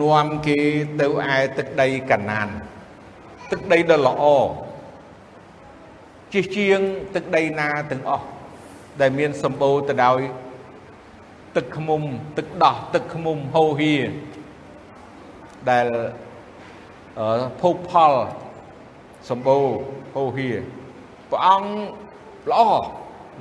[0.00, 0.58] នាំគេ
[1.00, 2.48] ទៅឯទឹកដីកាណាន
[3.50, 4.24] ទឹកដីដ៏ល្អ
[6.32, 6.80] ជាជាង
[7.14, 8.26] ទឹកដីណាទាំងអស់
[9.00, 10.20] ដែលមានសម្បូរទៅដោយ
[11.56, 12.02] ទឹកខ្មុំ
[12.38, 13.94] ទឹកដោះទឹកខ្មុំហូរហៀ
[15.70, 15.86] ដែល
[17.60, 18.12] ភោគផល
[19.30, 19.66] សម្បូរ
[20.14, 20.48] ហូរហៀ
[21.30, 21.70] ព្រះអង្គ
[22.50, 22.62] ល្អ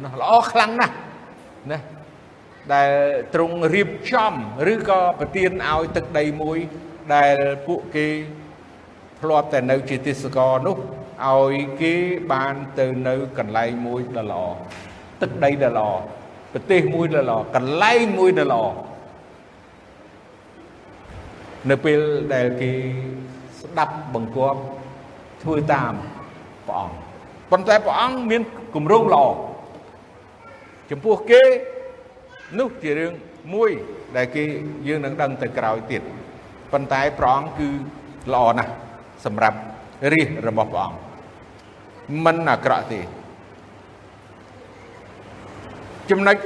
[0.03, 0.95] ណាស់ល្អខ្លាំងណាស់
[1.71, 1.79] ណា
[2.73, 2.91] ដែល
[3.34, 4.34] ទ្រង់រៀបចំ
[4.71, 6.58] ឬក៏ប្រទានឲ្យទឹកដីមួយ
[7.15, 7.36] ដែល
[7.67, 8.08] ពួកគេ
[9.21, 10.78] ធ្លាប់តែនៅជាទេសកលនោះ
[11.30, 11.93] ឲ្យគេ
[12.32, 14.43] បានទៅនៅកន្លែងមួយដ៏ល្អ
[15.21, 15.89] ទឹកដីដ៏ល្អ
[16.54, 18.63] ប្រទេសមួយដ៏ល្អកន្លែងមួយដ៏ល្អ
[21.69, 21.99] នៅពេល
[22.34, 22.71] ដែលគេ
[23.60, 24.60] ស្ដាប់បង្គាប់
[25.43, 25.93] ធ្វើតាម
[26.67, 26.95] ព្រះអង្គ
[27.51, 28.41] ប៉ុន្តែព្រះអង្គមាន
[28.75, 29.25] គម្រោងល្អ
[30.89, 31.41] ចំពោះគេ
[32.60, 33.13] នោះជារឿង
[33.53, 33.71] មួយ
[34.15, 34.43] ដែលគេ
[34.88, 36.01] យើងនឹងដឹងទៅក្រោយទៀត
[36.71, 37.69] ប៉ុន្តែព្រះអង្គគឺ
[38.34, 38.71] ល្អណាស់
[39.25, 39.58] សម្រាប់
[40.13, 40.99] រាជរបស់ព្រះអង្គ
[42.25, 43.01] មិនអាក្រក់ទេ
[46.10, 46.38] ចំណុច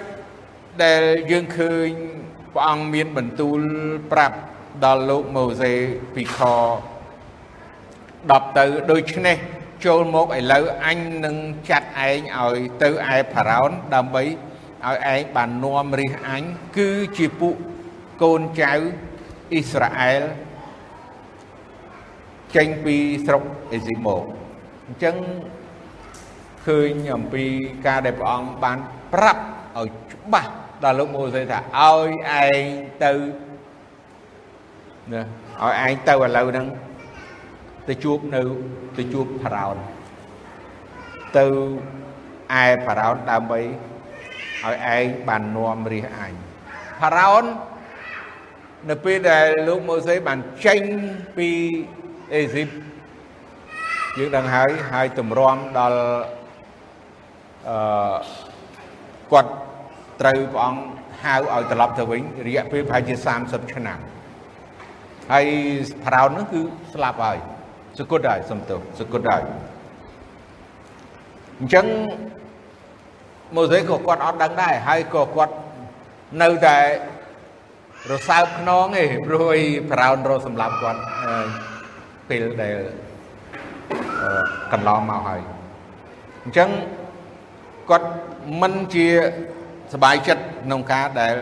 [0.83, 1.89] ដែលយើងឃើញ
[2.53, 3.59] ព្រះអង្គមានបន្ទូល
[4.11, 4.37] ប្រាប់
[4.85, 5.73] ដល់លោកម៉ូសេ
[6.15, 6.39] ពីខ
[7.29, 9.37] 10ទៅដូច្នេះ
[9.85, 11.35] ចូលមកឥឡូវអញនឹង
[11.69, 14.23] ចាត់ឯងឲ្យទៅឯផារ៉ោនដើម្បី
[14.87, 16.43] ឲ្យឯងបាននាំរាជអញ
[16.77, 17.55] គឺជាពួក
[18.23, 18.73] កូនចៅ
[19.51, 20.23] អ៊ីស្រាអែល
[22.55, 24.23] ចេញពីស្រុកអេស៊ីមក
[24.85, 25.15] អញ្ចឹង
[26.65, 27.45] ឃើញអំពី
[27.85, 28.77] ការដែលព្រះអង្គបាន
[29.13, 29.43] ប្រាប់
[29.77, 30.51] ឲ្យច្បាស់
[30.83, 32.09] ដល់លោកម៉ូសេថាឲ្យ
[32.41, 32.63] ឯង
[33.03, 33.11] ទៅ
[35.11, 35.21] ណា
[35.61, 36.67] ឲ្យឯងទៅឥឡូវហ្នឹង
[37.87, 38.41] ទៅជួបនៅ
[38.97, 39.75] ទៅជួបផារ៉ោន
[41.37, 41.45] ទៅ
[42.61, 43.59] ឯផារ៉ោនដើម្បី
[44.65, 46.33] ឲ្យឯងបាននាំរាជអញ
[46.99, 47.43] ផារ៉ោន
[48.89, 50.81] នៅពេលដែលលោកម៉ូសេបានចេញ
[51.37, 51.49] ពី
[52.33, 52.67] អេស៊ីប
[54.17, 55.99] យើងដឹងហើយហើយទម្រាំដល់
[57.69, 58.17] អឺ
[59.31, 59.51] គាត់
[60.21, 60.81] ត្រូវព្រះអង្គ
[61.23, 63.99] ហៅឲ្យត្រឡប់ទៅវិញរយៈពេលប្រហែលជា30ឆ្នាំ
[65.31, 65.45] ហើយ
[66.05, 66.61] ប្រោននោះគឺ
[66.93, 67.37] ស្លាប់ហើយ
[67.97, 69.43] សគុតហើយសំទោសគុតហើយ
[71.59, 71.85] អញ្ចឹង
[73.54, 75.54] ម៉ូសេក៏គាត់អត់ដឹងដែរហើយក៏គាត់
[76.42, 76.78] នៅតែ
[78.12, 81.00] រសើបខ្នងឯងព្រោះអីប្រោនរសម្លាប់គាត់
[82.28, 82.76] ពេលដែល
[84.72, 85.40] កន្លងមកហើយ
[86.44, 86.70] អញ្ចឹង
[87.90, 88.08] គាត់
[88.60, 89.08] មិនជា
[89.94, 91.34] សบายចិត្តក្នុងការដែល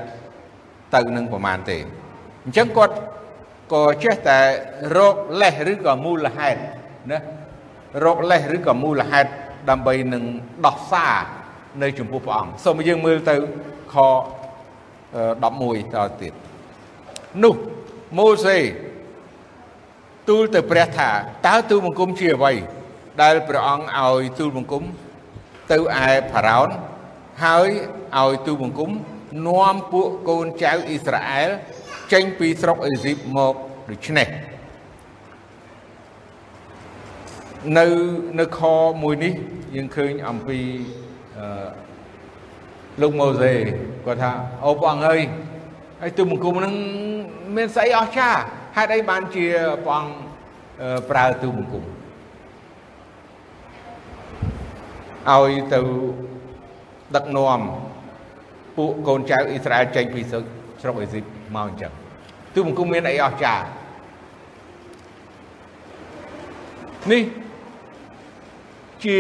[0.95, 1.79] ទៅនឹងប្រមាណទេ
[2.45, 2.95] អញ្ចឹងគាត់
[3.73, 4.39] ក៏ចេះតែ
[4.97, 6.61] រកលេសឬក៏មូលហេតុ
[7.11, 7.19] ណា
[8.05, 9.31] រកលេសឬក៏មូលហេតុ
[9.71, 10.25] ដើម្បីនឹង
[10.67, 11.17] ដោះសារ
[11.84, 13.36] នៅចំពោះព្រះអង្គសូមយើងមើលទៅ
[13.94, 13.96] ខ
[15.12, 16.34] 11តទៀត
[17.44, 17.56] នោះ
[18.18, 18.58] ម៉ូសេ
[20.30, 21.10] ទូលទៅព្រះថា
[21.48, 22.54] តើទូលបង្គំជាអ្វី
[23.22, 24.84] ដែលព្រះអង្គឲ្យទូលបង្គំ
[25.72, 25.82] ទៅឯ
[26.32, 26.70] ផារ៉ោន
[27.44, 27.70] ហើយ
[28.20, 28.92] ឲ្យទូបង្គំ
[29.48, 31.50] នាំពួកកូនចៅអ៊ីស្រាអែល
[32.14, 33.54] ចេញពីស្រុកអេស៊ីបមក
[33.90, 34.28] ដូច្នេះ
[37.78, 37.86] នៅ
[38.40, 38.60] នៅខ
[39.04, 39.34] មួយនេះ
[39.76, 40.60] យើងឃើញអំពី
[41.06, 41.07] អឺ
[43.02, 43.52] លោកម៉ូសេ
[44.06, 44.32] គាត់ថា
[44.66, 45.22] អូព្រះអង្គអើយ
[46.02, 46.74] ហើយទូបង្គំនឹង
[47.56, 48.40] មានស្អីអស្ចារ្យ
[48.76, 49.46] ហេតុអីបានជា
[49.86, 50.12] ព្រះអង្គ
[51.10, 51.84] ប្រើទូបង្គំ
[55.30, 55.80] ឲ្យទៅ
[57.16, 57.62] ដឹកនាំ
[58.78, 61.24] ពួកកូនចៅអ៊ីស្រាអែលចេញពីស្រុកអេស៊ីប
[61.56, 61.92] មកអញ្ចឹង
[62.54, 63.64] ទូបង្គំមានអីអស្ចារ្យ
[67.12, 67.24] នេះ
[69.06, 69.18] ជា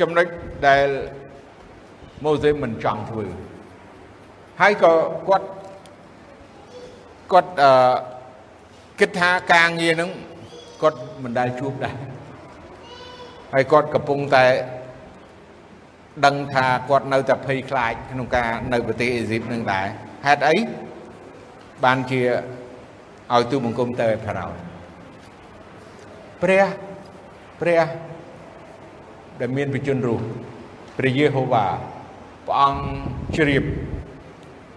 [0.00, 0.26] ចំណុច
[0.66, 0.86] ដែល
[2.24, 3.26] ម៉ូសេមិនចង់ធ្វើ
[4.60, 4.92] ហើយក៏
[5.28, 5.46] គាត់
[7.32, 7.70] គាត់អឺ
[9.00, 10.10] គិតថាការងារហ្នឹង
[10.82, 11.96] គាត់មិនដែលជួបដែរ
[13.54, 14.44] ហើយគាត់កំពុងតែ
[16.26, 19.86] ដឹងថាគាត់នៅតែភ័យខ្លាចក្នុងការនៅប្រទេសអេស៊ីបនឹងដែរ
[20.26, 20.56] ហេតុអី
[21.84, 22.20] បានជា
[23.32, 24.46] ឲ្យទូបង្គំទៅឲ្យផារ៉ោ
[26.42, 26.64] ព្រះ
[27.60, 27.82] ព្រះ
[29.40, 30.24] ដែលមានវិជនរស់
[30.98, 31.66] ព្រះយេហូវ៉ា
[32.50, 32.82] ព្រះអង្គ
[33.36, 33.64] ជ្រាប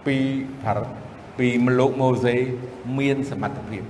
[0.06, 0.16] ពី
[1.38, 2.34] ពីមលោកម៉ូសេ
[2.98, 3.84] មានសមត្ថភាព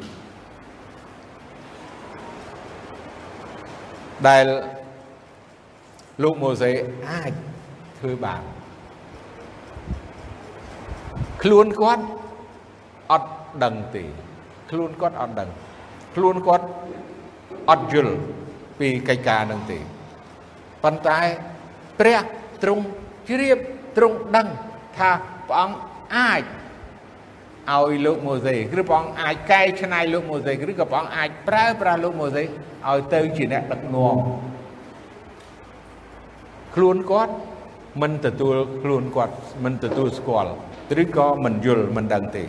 [4.28, 4.46] ដែល
[6.22, 6.70] លោកម៉ូសេ
[7.10, 7.32] អាច
[7.98, 8.42] ធ្វើបាន
[11.42, 12.04] ខ្លួនគាត់
[13.10, 13.28] អត់
[13.64, 14.04] ដឹងទេ
[14.70, 15.50] ខ្លួនគាត់អត់ដឹង
[16.14, 16.66] ខ្លួនគាត់
[17.70, 18.16] អត់យល់
[18.78, 19.78] ពីកិច្ចការនឹងទេ
[20.82, 21.18] ប៉ុន្តែ
[22.00, 22.20] ព្រះ
[22.62, 22.84] ទ្រង់
[23.28, 23.58] ជ្រាប
[23.96, 24.48] ទ្រង់ដឹង
[24.96, 25.10] ថា
[25.48, 25.78] ព្រះអង្គ
[26.16, 26.42] អាច
[27.70, 34.16] ឲ្យលោកម៉ូសេឬព្រះអង្គអាចកែច្នៃលោកម៉ូសេឬក៏ព្រះអង្គអាចប្រើប្រាស់លោកម៉ូសេឲ្យទៅជាអ្នកដឹកនាំ
[36.74, 37.34] ខ្លួនគាត់
[38.02, 39.34] មិនទទួលខ្លួនគាត់
[39.64, 40.52] មិនទទួលស្គាល់
[41.02, 42.44] ឬក៏មិនយល់មិនដឹងទេ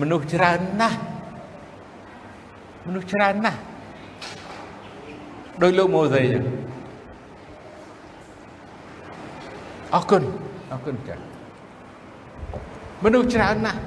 [0.00, 0.98] មនុស្សច្រើនណាស់
[2.86, 3.58] មនុស្សច្រើនណាស់
[5.62, 6.44] ដោយលោកម៉ូសេចឹង
[9.95, 10.23] អរគុណ
[10.71, 11.19] អរគុណចា៎
[13.03, 13.81] មនុស្សច្រើនណាស់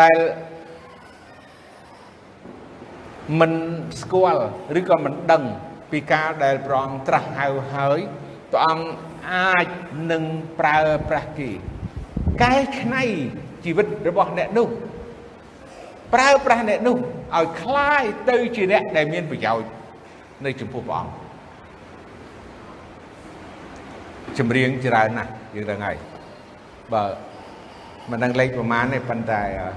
[0.00, 0.16] ដែល
[3.40, 3.52] មិន
[4.00, 4.44] ស្គាល់
[4.78, 5.42] ឬក៏មិនដឹង
[5.90, 7.98] ពីការដែលព្រះអង្គត្រាស់ហៅហើយ
[8.52, 8.88] ព្រះអង្គ
[9.32, 9.66] អាច
[10.12, 10.22] នឹង
[10.60, 11.50] ប្រើប្រាស់គេ
[12.42, 13.02] កែច្នៃ
[13.64, 14.68] ជីវិតរបស់អ្នកនោះ
[16.14, 16.96] ប្រើប្រាស់អ្នកនោះ
[17.36, 19.68] ឲ្យคล้ายទៅជាអ្នកដែលមានប្រយោជន៍
[20.44, 21.21] នៅចំពោះព្រះអង្គ
[24.39, 25.97] ចម្រៀងច្រើនណាស់យើងដឹងហើយ
[26.93, 27.03] បើ
[28.11, 29.69] មិនដឹងលេខប្រមាណទេប៉ុន្តែអឺ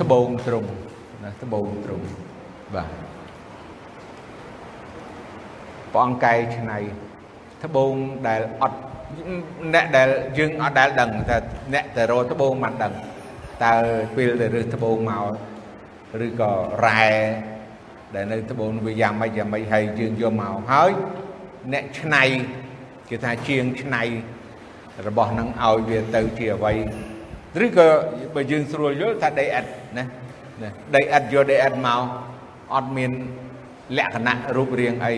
[0.00, 0.70] ត្បូងត្រង់
[1.24, 2.06] ណាត្បូងត្រង់
[2.74, 2.90] បាទ
[5.92, 6.78] ព្រះអង្គកែច្នៃ
[7.64, 7.92] ត្បូង
[8.28, 8.78] ដែលអត់
[9.74, 11.36] អ្នកដែលយើងអត់ដែលដឹងថា
[11.74, 12.92] អ្នកទៅរកត្បូងមិនដឹង
[13.64, 13.74] តើ
[14.16, 15.26] ពេលទៅរើសត្បូងមក
[16.26, 16.50] ឬក៏
[16.86, 17.04] រ៉ែ
[18.16, 20.90] ដែលនៅត្បូងវាយ៉ាងម៉េចយ៉ាងម៉េចហើយយើងយកមកហើយ
[21.72, 22.22] អ្នកច្នៃ
[23.08, 24.02] គេថាជាងច្នៃ
[25.06, 26.74] របស់នឹងឲ្យវាទៅជាអ្វី
[27.64, 27.88] ឬក៏
[28.34, 30.04] បើយើងស្រួលយល់ថាដីឥដ្ឋណា
[30.94, 32.00] ដីឥដ្ឋយកដីឥដ្ឋមក
[32.74, 33.10] អត់មាន
[33.98, 35.14] លក្ខណៈរូបរាងអី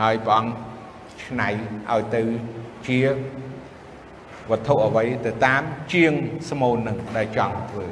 [0.00, 0.52] ហើយព្រះអង្គ
[1.24, 1.48] ច្នៃ
[1.90, 2.22] ឲ្យទៅ
[2.86, 2.98] ជា
[4.50, 6.12] វត្ថុអ្វីទៅតាមជាង
[6.50, 7.86] ស្មូននឹងដែលចង់ធ្វើ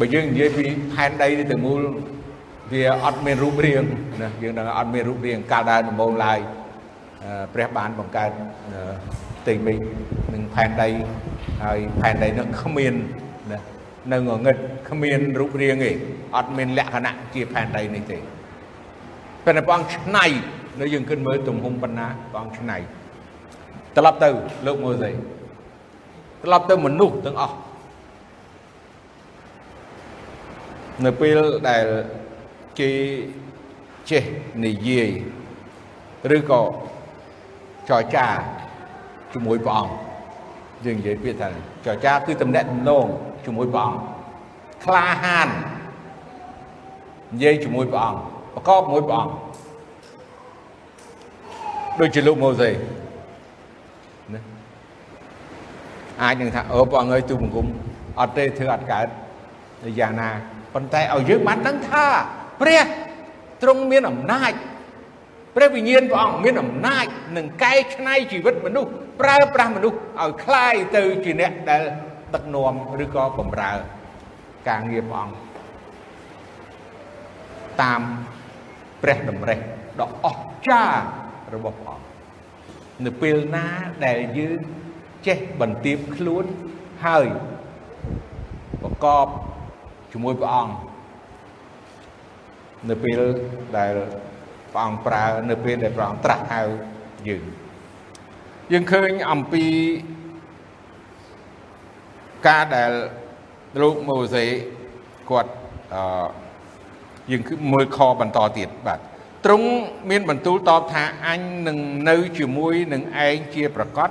[0.00, 1.80] បើយើងនិយាយពីផែនដីទៅមូល
[2.72, 3.82] វាអត់មានរូបរាង
[4.22, 6.38] ណាយើងដឹងអត់មានរូបរាងកាលដើរដំបូងឡើយ
[7.54, 8.30] ព្រះបានបង្កើត
[9.40, 9.78] ផ្ទៃមេឃ
[10.34, 10.88] និងផែនដី
[11.64, 12.94] ហើយផែនដីនោះគ្មាន
[13.52, 13.58] ណា
[14.12, 14.56] នៅងងឹត
[14.88, 15.92] គ្មានរូបរាងទេ
[16.36, 18.18] អត់មានលក្ខណៈជាផែនដីនេះទេ
[19.44, 20.26] ប៉ុន្តែព្រះអង្គឆ្នៃ
[20.80, 22.76] នៅយើងគិតមើលទំហំប៉ុណ្ណាព្រះអង្គឆ្នៃ
[23.96, 24.28] ត្រឡប់ទៅ
[24.66, 25.10] លោកម៉ូសេ
[26.42, 27.56] ត្រឡប់ទៅមនុស្សទាំងអស់
[31.06, 31.84] នៅពេលដែល
[32.78, 32.90] គេ
[34.10, 34.22] ចេះ
[34.64, 35.08] និយាយ
[36.36, 36.62] ឬក៏
[37.88, 38.26] ចរចា
[39.32, 39.92] ជាមួយព្រះអង្គ
[40.84, 41.48] យើងនិយាយពាក្យថា
[41.86, 43.06] ចរចាគឺតំណែងតំណង
[43.44, 44.00] ជាមួយព្រះអង្គ
[44.84, 45.48] ក្លាហាន
[47.32, 48.20] និយាយជាមួយព្រះអង្គ
[48.54, 49.32] ប្រកបជាមួយព្រះអង្គ
[52.00, 52.70] ដូចជាលោកម៉ូសេ
[54.34, 54.40] ណា
[56.22, 57.66] អាចនឹងថាអូព្រះអង្គអើយទូបង្គំ
[58.20, 59.06] អត់ទេធ្វើអត់កើត
[60.00, 60.30] យ៉ាងណា
[60.73, 62.05] ប៉ុន្តែឲ្យយើងបានដឹងថា
[62.61, 62.81] ព្រះ
[63.61, 64.51] ទ្រង់មានអំណាច
[65.55, 67.05] ព្រះវិញ្ញាណព្រះអង្គមានអំណាច
[67.37, 68.89] នឹងកែច្នៃជីវិតមនុស្ស
[69.21, 71.83] ប្រើប្រាស់មនុស្សឲ្យคล้ายទៅជាអ្នកដែល
[72.33, 73.71] ដឹកនាំឬក៏បម្រើ
[74.67, 75.37] ការងារព្រះអង្គ
[77.81, 78.01] តាម
[79.01, 79.59] ព្រះតម្រេះ
[79.99, 81.03] ដ៏អស្ចារ្យ
[81.53, 82.05] របស់ព្រះអង្គ
[83.05, 83.67] នៅពេលណា
[84.05, 84.59] ដែលយើង
[85.27, 86.45] ចេះបន្ទាបខ្លួន
[87.05, 87.27] ហើយ
[88.81, 89.27] ប្រកប
[90.12, 90.74] ជាមួយព្រះអង្គ
[92.88, 93.20] នៅពេល
[93.78, 93.92] ដែល
[94.72, 96.62] ព្រះអង្គប្រើនៅពេលដែលព្រះអង្គត្រាស់ហៅ
[97.28, 97.42] យើង
[98.72, 99.64] យើងឃើញអំពី
[102.48, 102.90] ការដែល
[103.80, 104.44] លោកម៉ូសេ
[105.30, 105.52] គាត់
[105.94, 106.26] អឺ
[107.30, 109.00] យើងគឺមើលខបន្តទៀតបាទ
[109.44, 109.68] ទ្រង់
[110.10, 114.10] មានបន្ទូលតបថាអញនឹងនៅជាមួយនឹងឯងជាប្រកប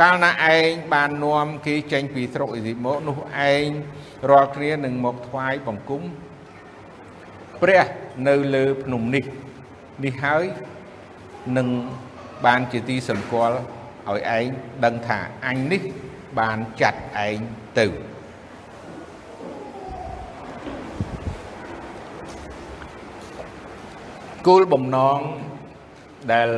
[0.00, 3.18] កាលណាឯងបាននាំគេចេញពីស្រុកអេស៊ីបមកនោះ
[3.50, 3.68] ឯង
[4.30, 6.02] រាល់គ្នានឹងមកថ្វាយបង្គំ
[7.62, 7.86] ព្រះ
[8.28, 9.24] នៅលើភ្នំនេះ
[10.04, 10.44] នេះហើយ
[11.56, 11.68] នឹង
[12.46, 13.56] បានជាទីសម្គាល់
[14.08, 14.46] ឲ្យឯង
[14.84, 15.82] ដឹងថាអញនេះ
[16.38, 17.38] បានចាត់ឯង
[17.78, 17.86] ទៅ
[24.46, 25.18] គោលបំណង
[26.32, 26.50] ដែល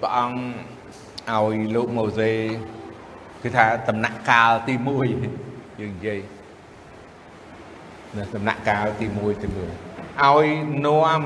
[0.00, 2.32] ព្រះអង្គឲ្យលោកម៉ូសេ
[3.42, 6.20] គឺថាដំណាក់កាលទី1យើងនិយាយ
[8.16, 10.46] នៅដំណាក់កាលទី1ទី1ឲ្យ
[10.86, 11.22] នាំ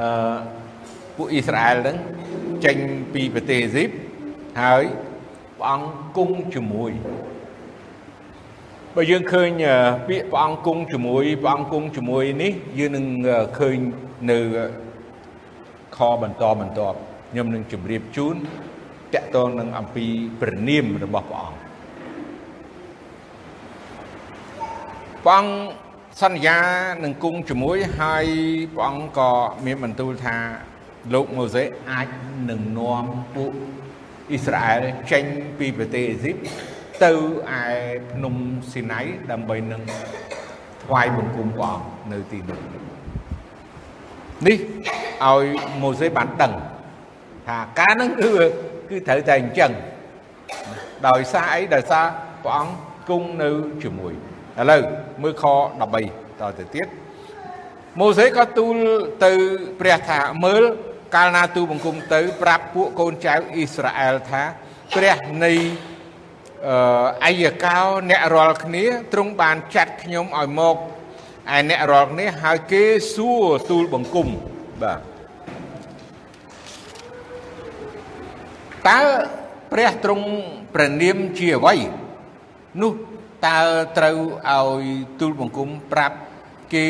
[0.00, 0.36] អឺ
[1.16, 1.96] ពួកអ៊ីស្រាអែលហ្នឹង
[2.64, 2.76] ចេញ
[3.14, 3.90] ពីប្រទេសអេស៊ីប
[4.62, 4.84] ហើយ
[5.58, 6.90] ព្រះអង្គគង់ជាមួយ
[8.94, 9.50] បើយើងឃើញ
[10.08, 13.06] ពាក្យព្រះអង្គគង់ជាមួយព្រះអង្គគង់ជាមួយនេះយើងនឹង
[13.58, 13.76] ឃើញ
[14.30, 14.38] នៅ
[15.96, 16.80] ខបន្តបន្ត
[17.30, 18.36] ខ្ញុំនឹងជម្រាបជូន
[19.16, 20.06] តកតងនឹងអំពី
[20.40, 21.58] ព្រះនាមរបស់ព្រះអង្គ
[25.24, 25.52] ព្រះអង្គ
[26.22, 26.58] សន្យា
[27.04, 28.26] នឹងគង់ជាមួយហើយ
[28.74, 29.30] ព្រះអង្គក៏
[29.64, 30.36] មានបន្ទូលថា
[31.14, 32.08] លោកម៉ូសេអាច
[32.50, 33.52] នឹងនាំពួក
[34.30, 35.24] អ៊ីស្រាអែលចេញ
[35.58, 36.36] ពីប្រទេសអេស៊ីប
[37.04, 37.12] ទៅ
[37.60, 37.62] ឯ
[38.10, 38.34] ភ្នំ
[38.70, 39.00] ស៊ីណៃ
[39.30, 39.82] ដើម្បីនឹង
[40.84, 42.60] ថ្វាយបង្គំព្រះអង្គនៅទីនោះ
[44.46, 44.58] នេះ
[45.24, 45.44] ឲ្យ
[45.82, 46.52] ម៉ូសេបានដឹង
[47.48, 48.32] ថាការនឹងគឺ
[48.90, 49.72] គឺត្រូវតែអញ្ចឹង
[51.08, 52.06] ដោយសារអីដោយសារ
[52.44, 52.74] ព្រះអង្គ
[53.08, 53.50] គង់នៅ
[53.82, 54.12] ជាមួយ
[54.58, 54.82] ឥឡូវ
[55.22, 55.44] មើលខ
[55.92, 56.86] 13តទៅទៀត
[58.00, 58.76] ម៉ូសេក៏ទូល
[59.24, 59.32] ទៅ
[59.80, 60.62] ព្រះថាមើល
[61.14, 64.42] កាលណាទូបង្គំទៅ ប្រាប់ពួកកូនចៅអ៊ីស្រាអែលថា
[64.94, 65.52] ព្រះនៃ
[67.26, 70.76] អយកាោអ្នករាល់គ្នាទ្រង់បានចាត់ខ្ញុំឲ្យមក
[71.54, 74.28] ឯអ្នករាល់គ្នាហើយគេសួរទូលបង្គំ
[74.82, 75.00] បាទ
[78.88, 79.00] តើ
[79.72, 80.26] ព្រះទ្រង់
[80.74, 81.74] ព្រះនាមជាអ្វី
[82.82, 82.92] នោះ
[83.46, 83.58] តើ
[83.98, 84.16] ត្រូវ
[84.50, 84.84] ឲ្យ
[85.20, 86.16] ទូលបង្គំប្រាប់
[86.74, 86.86] គេ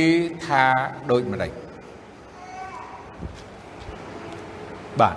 [0.47, 0.65] ថា
[1.11, 1.51] ដូចម្ដេច
[5.01, 5.17] បាទ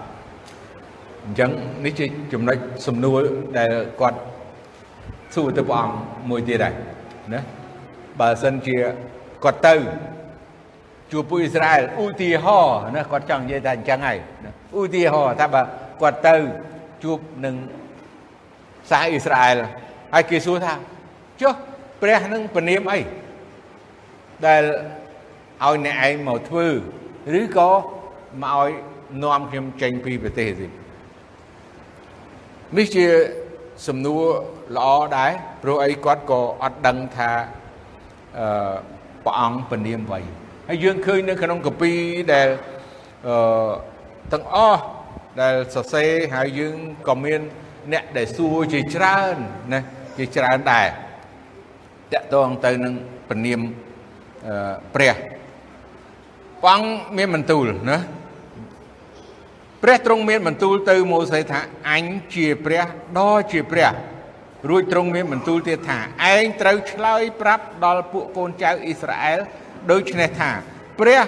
[1.26, 1.52] អញ្ចឹង
[1.86, 3.22] នេះជាចំណុចសំណួរ
[3.58, 4.20] ដែលគាត់
[5.34, 5.96] សួរទៅព្រះអង្គ
[6.30, 6.74] មួយទៀតដែរ
[7.34, 7.42] ណា
[8.20, 8.78] បើសិនជា
[9.44, 9.76] គាត់ទៅ
[11.12, 14.18] ជួបពួកអ៊ីស្រាអែលឧទាហរណ៍ណាគាត់ចង់និយាយថាអញ្ចឹងហើយ
[14.78, 15.62] ឧទាហរណ៍ថាបើ
[16.02, 16.36] គាត់ទៅ
[17.04, 17.56] ជួបនឹង
[18.90, 19.58] សាសអ៊ីស្រាអែល
[20.14, 20.74] ហើយគេសួរថា
[21.42, 21.54] ចុះ
[22.02, 23.00] ព្រះនឹងពនាមអី
[24.46, 24.64] ដែល
[25.64, 26.68] ឲ្យអ្នកឯងមកធ្វើ
[27.40, 27.70] ឬក៏
[28.44, 28.72] មកឲ្យ
[29.24, 30.72] នាំខ្ញុំចេញពីប្រទេសអេស៊ីប
[32.78, 33.06] នេះជា
[33.88, 34.24] សំណួរ
[34.78, 35.32] ល្អដែរ
[35.64, 37.32] ព្រោះអីគាត់ក៏អត់ដឹងថា
[38.40, 38.74] អឺ
[39.26, 40.20] ព្រះអង្គពនាមអ្វី
[40.68, 41.92] ហើយយើងឃើញនៅក្នុងកាពី
[42.34, 42.48] ដែល
[43.28, 43.70] អឺ
[44.34, 44.82] ទាំងអស់
[45.42, 47.42] ដែលសរសេរហើយយើងក៏មាន
[47.92, 49.36] អ្នកដែលសួរជាច្រើន
[49.74, 49.82] ណា
[50.18, 50.88] ជាច្រើនដែរ
[52.14, 52.94] តកតងទៅនឹង
[53.30, 53.62] ពនាម
[54.96, 55.16] ព្រះ
[56.62, 57.98] ព្រះអង្គមានបន្ទូលណា
[59.84, 61.60] ព្រះទ្រង់មានបន្ទូលទៅម៉ូសេថា
[61.92, 62.84] អញជាព្រះ
[63.20, 63.92] ដ៏ជាព្រះ
[64.70, 66.00] រួចទ្រង់មានបន្ទូលទៀតថា
[66.34, 69.40] ឯងត្រូវឆ្លើយប្រាប់ដល់ពួកកូនចៅអ៊ីស្រាអែល
[69.92, 70.52] ដូច្នេះថា
[71.00, 71.22] ព្រះ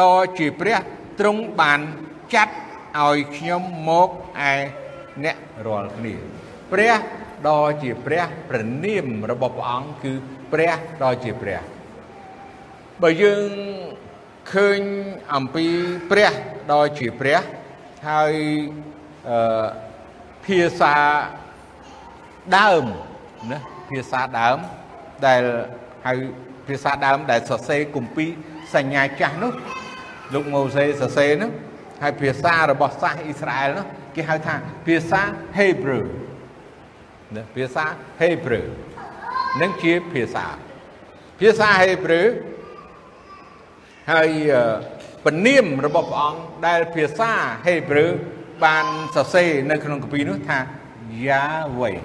[0.00, 0.78] ដ៏ជាព្រះ
[1.20, 1.80] ទ្រង់បាន
[2.34, 2.54] ចាត់
[3.02, 4.10] ឲ្យខ្ញុំមក
[4.50, 4.54] ឯ
[5.24, 6.14] អ្នករាល់គ្នា
[6.72, 6.94] ព្រះ
[7.48, 10.12] ដ៏ជាព្រះព្រះនាមរបស់ព្រះអង្គគឺ
[10.52, 11.60] ព្រះដ៏ជាព្រះ
[13.02, 13.48] បើយើង
[14.52, 14.80] ឃើញ
[15.34, 15.66] អំពី
[16.10, 16.32] ព្រះ
[16.72, 17.40] ដ៏ជាព្រះ
[18.08, 18.34] ហើយ
[19.28, 19.66] អឺ
[20.44, 20.94] ភាសា
[22.56, 22.84] ដើម
[23.50, 24.58] ណាភាសាដើម
[25.26, 25.42] ដែល
[26.06, 26.12] ហៅ
[26.66, 28.30] ភាសាដើមដែលសរសេរគម្ពីរ
[28.74, 29.52] សញ្ញាចាស់នោះ
[30.34, 31.50] លោកម៉ូសេសរសេរនោះ
[32.04, 34.54] ហើយភាសារបស់សាសអ៊ីស្រាអែលនោះគេហៅថា
[34.86, 35.22] ភាសា
[35.58, 36.04] Hebrew
[37.34, 37.84] ណាភាសា
[38.22, 38.66] Hebrew
[39.60, 40.46] នឹងជាភាសា
[41.40, 42.26] ភាសា Hebrew
[44.12, 44.30] ហើយ
[45.24, 47.32] ពនាមរបស់ព្រះអង្គដែលភាសា
[47.66, 48.10] Hebrew
[48.64, 50.58] បានសរសេរនៅក្នុងកាពីនោះថា
[51.26, 51.98] Yahweh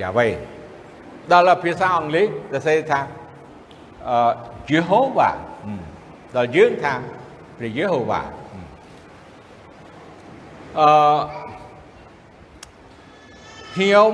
[0.00, 0.34] Yahweh
[1.32, 3.00] ដល់ភាសាអង់គ្លេសសរសេរថា
[4.08, 4.32] អឺ
[4.70, 5.34] Jehovah
[6.36, 6.94] ដល់យើងថា
[7.60, 8.26] ព្រះ Jehovah
[10.78, 10.88] អឺ
[13.74, 14.12] ខ្ញុំ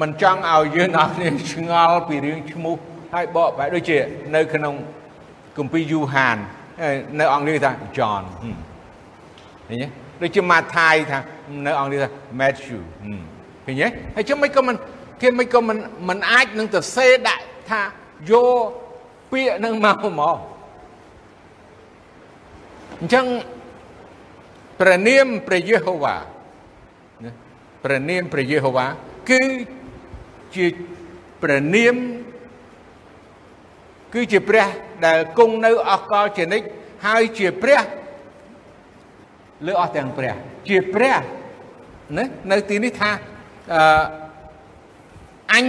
[0.00, 2.76] មិនចង់ឲ្យយើងអស់គ្នាឆ្ងល់ពីរឿងឈ្មោះ
[3.12, 3.96] ហើយបកបែបដូចជា
[4.34, 4.74] នៅក្នុង
[5.58, 6.36] គម្ពីរយូហាន
[7.20, 8.22] នៅអង់គ្លេសថា John
[9.68, 9.86] ឃើញទេ
[10.22, 11.18] ដូចជាម៉ាថាយថា
[11.66, 12.08] នៅអង់គ្លេសថា
[12.40, 12.80] Matthew
[13.64, 14.76] ឃើញទេហើយចឹងមិនក៏មិន
[15.22, 15.76] គេមិនក៏មិន
[16.08, 17.80] មិនអាចនឹងទៅសេដាក់ថា
[18.30, 18.54] your
[19.30, 20.36] ពាក្យនឹងមកមក
[23.00, 23.26] អញ្ចឹង
[24.80, 26.16] ព្រះនាមព្រះយេហូវ៉ា
[27.84, 28.86] ព្រះនាមព្រះយេហូវ៉ា
[29.30, 29.42] គឺ
[30.54, 30.66] ជា
[31.42, 31.96] ព្រះនាម
[34.12, 34.66] គឺជាព្រះ
[35.06, 36.66] ដែលគង់នៅអស់កលជានិច្ច
[37.06, 37.82] ហើយជាព្រះ
[39.66, 40.34] លើអស់ទាំងព្រះ
[40.68, 41.16] ជាព្រះ
[42.16, 43.10] ណានៅទីនេះថា
[43.74, 43.82] អឺ
[45.54, 45.66] អញ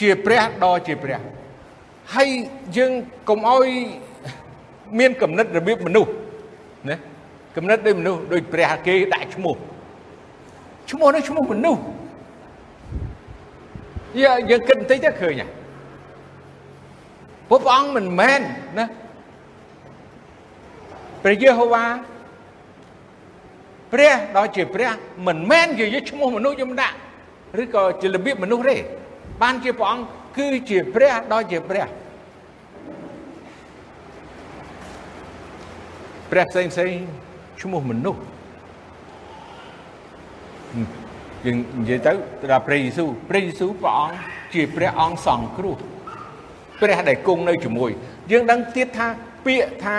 [0.00, 1.20] ជាព្រះដ៏ជាព្រះ
[2.14, 2.28] ហើយ
[2.76, 2.92] យើង
[3.28, 3.68] កុំអោយ
[4.98, 6.10] មានគំនិតរបៀបមនុស្ស
[6.90, 6.96] ណា
[7.56, 9.56] គំនិតដូចមនុស្សដូចព្រះគេដាក់ឈ្មោះ
[10.90, 11.82] ឈ្មោះនោះឈ្មោះមនុស្ស
[14.22, 15.50] យើងយើងគិតបន្តិចទៅឃើញហ่ะ
[17.50, 18.40] ព្រះអង្គមិនមែន
[18.78, 18.86] ណា
[21.22, 21.84] ព្រះយេហូវ៉ា
[23.92, 24.90] ព្រះដ៏ជាព្រះ
[25.26, 26.96] មិនមែនជាឈ្មោះមនុស្សយំដាក់
[27.62, 28.76] ឬក៏ជារបៀបមនុស្សទេ
[29.42, 31.86] បានជាព្រះអង្គគឺជាព្រះដ៏ជាព្រះ
[36.34, 36.94] ព្រះផ្សេងផ្សេង
[37.60, 38.20] ឈ្មោះមនុស្ស
[41.44, 42.12] យើងនិយាយទៅ
[42.52, 44.16] ដល់ព្រះយេស៊ូវព្រះយេស៊ូវព្រះអង្គ
[44.54, 45.76] ជាព្រះអង្គសង្គ្រោះ
[46.80, 47.90] ព្រះដែលគង់នៅជាមួយ
[48.30, 49.08] យើងដឹងទៀតថា
[49.46, 49.96] ពាក្យថា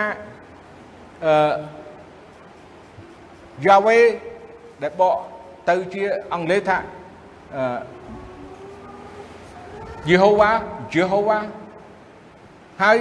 [1.26, 1.54] អឺ
[3.65, 3.98] យ៉ាវេ
[4.84, 5.15] ដែលបក
[5.69, 6.78] ទៅជាអង់គ្លេសថា
[7.56, 7.78] អឺ
[10.10, 10.52] យេហូវ៉ា
[10.93, 11.39] យេហូវ៉ា
[12.82, 12.98] ហើយ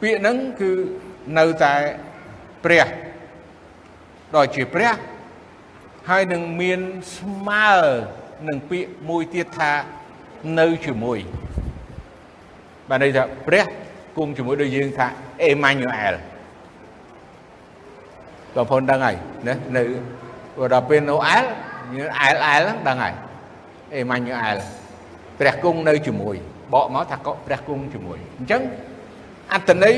[0.00, 0.72] ពាក្យហ្នឹងគឺ
[1.38, 1.74] នៅតែ
[2.64, 2.86] ព្រះ
[4.34, 4.92] ដល់ជាព្រះ
[6.08, 6.80] ហើយនឹងមាន
[7.16, 7.70] ស្មើ
[8.48, 9.72] នឹងពាក្យមួយទៀតថា
[10.58, 11.18] នៅជាមួយ
[12.88, 13.66] បានន័យថាព្រះ
[14.16, 15.06] គង់ជាមួយដូចយើងថា
[15.42, 16.14] អេម៉ាញូអែល
[18.54, 19.82] បងប្អូនដឹងហើយណានៅ
[20.72, 21.44] ដល់ពេលនូអែល
[22.20, 23.14] អែលអែលដឹងហើយ
[23.94, 24.56] អេម៉ាញូអែល
[25.38, 26.36] ព្រះគង់នៅជាមួយ
[26.72, 28.62] បកមកថាក៏ព្រះគង់ជាមួយអញ្ចឹង
[29.52, 29.96] អត្តន័យ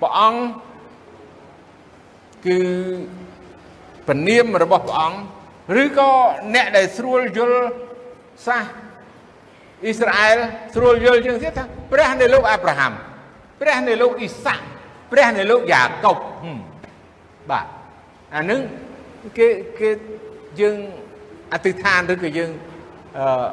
[0.00, 0.40] ព្រះអង្គ
[2.46, 2.58] គឺ
[4.06, 5.18] ពនាមរបស់ព្រះអង្គ
[5.82, 6.10] ឬក៏
[6.54, 7.60] អ្នកដែលស្រួលយល់
[8.46, 8.64] សាស
[9.84, 10.36] អ៊ីស្រាអែល
[10.74, 12.92] ស្រួលយល់ជាងទៀតថាព្រះនៃលោកអាប់រ៉ាហាំ
[13.60, 14.64] ព្រះនៃលោកអ៊ីសាក់
[15.12, 16.16] ព្រះនៃលោកយ៉ាកុប
[17.50, 17.66] បាទ
[18.34, 18.60] អានឹង
[19.38, 19.88] គេគេ
[20.60, 20.76] យើង
[21.52, 22.50] អធិដ្ឋានឬក៏យើង
[23.18, 23.46] អឺ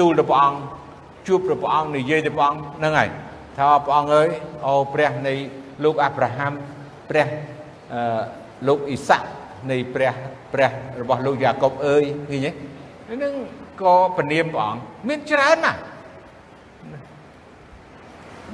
[0.00, 0.58] ទូលទៅព្រះអង្គ
[1.26, 3.08] ជួបទៅព្រះអង្គនិយាយទៅព្រះអង្គហ្នឹងហើយ
[3.58, 4.28] ថាព្រះអង្គអើយ
[4.66, 5.34] អូព្រះនៃ
[5.84, 6.52] លោកអាប់រ៉ាហាំ
[7.10, 7.28] ព្រះ
[7.94, 8.22] អឺ
[8.68, 9.28] លោកអ៊ីសាក់
[9.70, 10.14] នៃព្រះ
[10.52, 12.52] ព្រះរបស់លោកយ៉ាកុបអើយឃើញទេ
[13.08, 13.34] ហ្នឹង
[13.82, 15.80] ក៏ពនាមព្រះអង្គមានច្រើនណាស់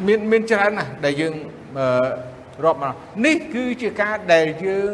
[0.07, 1.35] មានមានច្រើនណាស់ដែលយើង
[2.65, 2.95] រាប់មក
[3.27, 4.93] នេះគឺជាការដែលយើង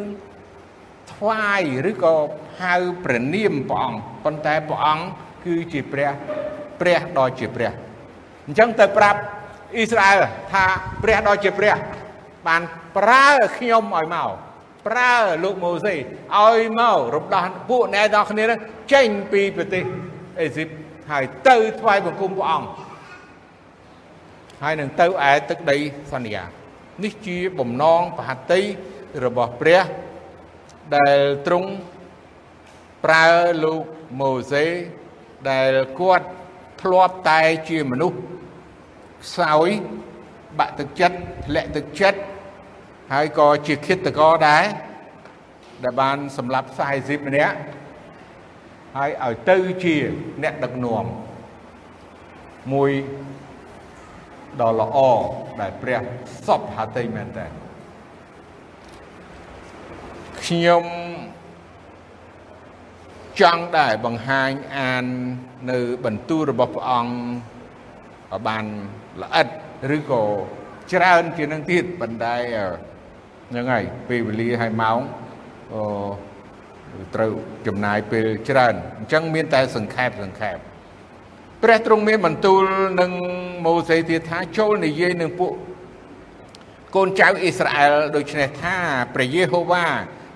[1.13, 2.15] ថ្វាយឬក៏
[2.61, 5.07] ហៅព្រះនាមព្រះអង្គប៉ុន្តែព្រះអង្គ
[5.45, 6.11] គឺជាព្រះ
[6.81, 7.73] ព្រះដ៏ជាព្រះ
[8.47, 9.21] អញ្ចឹងទៅប្រាប់
[9.77, 10.65] អ៊ីស្រាអែលថា
[11.03, 11.75] ព្រះដ៏ជាព្រះ
[12.47, 12.63] បាន
[12.97, 13.27] ប្រើ
[13.59, 14.31] ខ្ញុំឲ្យមក
[14.87, 18.45] ប្រើលោកម៉ូសេឲ្យមករំដោះពួកអ្នកទាំងគ្នា
[18.93, 19.85] ចេញពីប្រទេស
[20.41, 20.69] អេស៊ីប
[21.11, 22.69] ហើយទៅថ្វាយបង្គំព្រះអង្គ
[24.63, 25.77] ហើយនឹងទៅឯទឹកដី
[26.13, 26.45] សន្យា
[27.05, 28.63] នេះជាបំណងបហតិ
[29.25, 29.83] របស់ព្រះ
[30.97, 31.71] ដែលទ្រង់
[33.05, 33.27] ប្រើ
[33.65, 33.83] លោក
[34.21, 34.67] ម៉ូសេ
[35.51, 36.27] ដែលគាត់
[36.83, 38.19] ធ្លាប់តែជាមនុស្ស
[39.27, 39.69] ខ្សោយ
[40.59, 42.21] បាក់ទឹកចិត្តធ្លាក់ទឹកចិត្ត
[43.13, 44.65] ហើយក៏ជាឃាតករដែរ
[45.83, 47.57] ដែលបានសម្លាប់40ម្នាក់
[48.97, 49.97] ហើយឲ្យទៅជា
[50.43, 51.05] អ្នកដឹកនាំ
[52.73, 52.91] មួយ
[54.61, 54.99] ដ៏ល្អ
[55.61, 56.01] ដែលព្រះ
[56.47, 57.47] សពហតិមែនតើ
[60.43, 60.85] ខ្ញុំ
[63.41, 65.05] ចង់ដែរបង្ហាញអាន
[65.71, 67.13] នៅបន្ទូលរបស់ព្រះអង្គ
[68.49, 68.65] បាន
[69.23, 69.47] ល្អិត
[69.97, 70.23] ឬក៏
[70.93, 72.37] ច្រើនជាងនឹងទៀតបណ្ដៃ
[73.51, 74.99] ហ្នឹងហើយពេលវេលាហើយម៉ោង
[75.75, 77.33] អឺត្រូវ
[77.67, 80.57] ចំណាយពេលច្រើនអញ្ចឹងមានតែសង្ខេបសង្ខេប
[81.63, 82.63] ព្រះទ្រង់មានបន្ទូល
[83.01, 83.11] នឹង
[83.65, 85.53] ម៉ូសេទៀតថាចូលនិយាយនឹងពួក
[86.97, 88.77] កូនចៅអ៊ីស្រាអែលដូច្នេះថា
[89.15, 89.87] ព្រះយេហូវ៉ា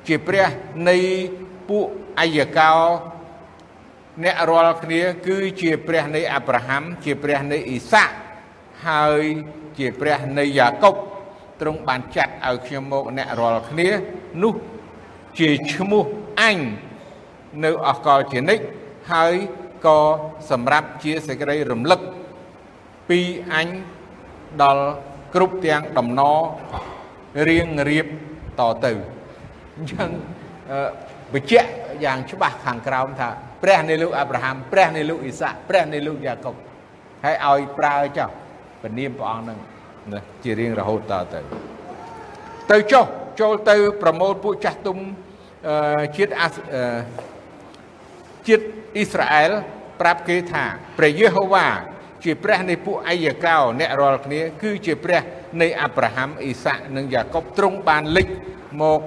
[0.09, 0.47] ជាព្រះ
[0.89, 0.97] នៃ
[1.69, 1.87] ពួក
[2.21, 2.75] អាយកោ
[4.25, 8.15] អ្នករាល់គ្នា គឺជាព្រះនៃអាប់រ៉ាហាំជាព្រះនៃអ៊ីសាក់
[8.87, 9.23] ហើយ
[9.79, 10.95] ជាព្រះនៃយ៉ាកុប
[11.61, 13.89] ទ្រង់បានចាត់ឲ្យខ្ញុំមកអ្នករាល់គ្នា
[14.43, 14.55] នោះ
[15.39, 16.05] ជាឈ្មោះ
[16.41, 16.59] អញ
[17.65, 18.65] នៅអកលជានិច្ច
[19.13, 19.35] ហើយ
[19.87, 19.99] ក៏
[20.51, 22.01] សម្រាប់ជាសេចក្តីរំលឹក
[23.09, 23.21] ពី
[23.53, 23.69] អញ
[24.63, 24.87] ដល់
[25.35, 26.39] គ្រប់ទាំងដំណរ
[27.49, 28.07] រៀងរៀប
[28.61, 28.93] តទៅ
[29.77, 30.11] អញ្ចឹង
[31.33, 31.69] បញ្ជាក់
[32.05, 33.29] យ៉ាងច្បាស់ខាងក្រោមថា
[33.63, 36.55] ព្រះនៃលោកអាប់រ៉ាហាំព្រះនៃលោកអ៊ីសាក់ព្រះនៃលោកយ៉ាកុប
[37.25, 38.31] ហើយឲ្យប្រើចោះ
[38.83, 39.59] ពនាមព្រះអង្គនឹង
[40.13, 41.41] ណាជារៀងរហូតតទៅ
[42.71, 43.05] ទៅចុះ
[43.41, 44.99] ចូលទៅប្រមូលពួកចាស់ទុំ
[46.17, 46.49] ជាតិអា
[48.49, 48.65] ជាតិ
[48.97, 49.51] អ៊ីស្រាអែល
[50.01, 50.65] ប្រាប់គេថា
[50.99, 51.69] ព្រះយេហូវ៉ា
[52.25, 55.21] ជាព្រះនៃពួកអាយកោអ្នករាល់គ្នា គឺជាព្រះ
[55.61, 58.29] នៃអាប់រ៉ាហាំអ៊ីសាក់និងយ៉ាកុបទ្រង់បានលេច
[58.83, 59.01] មក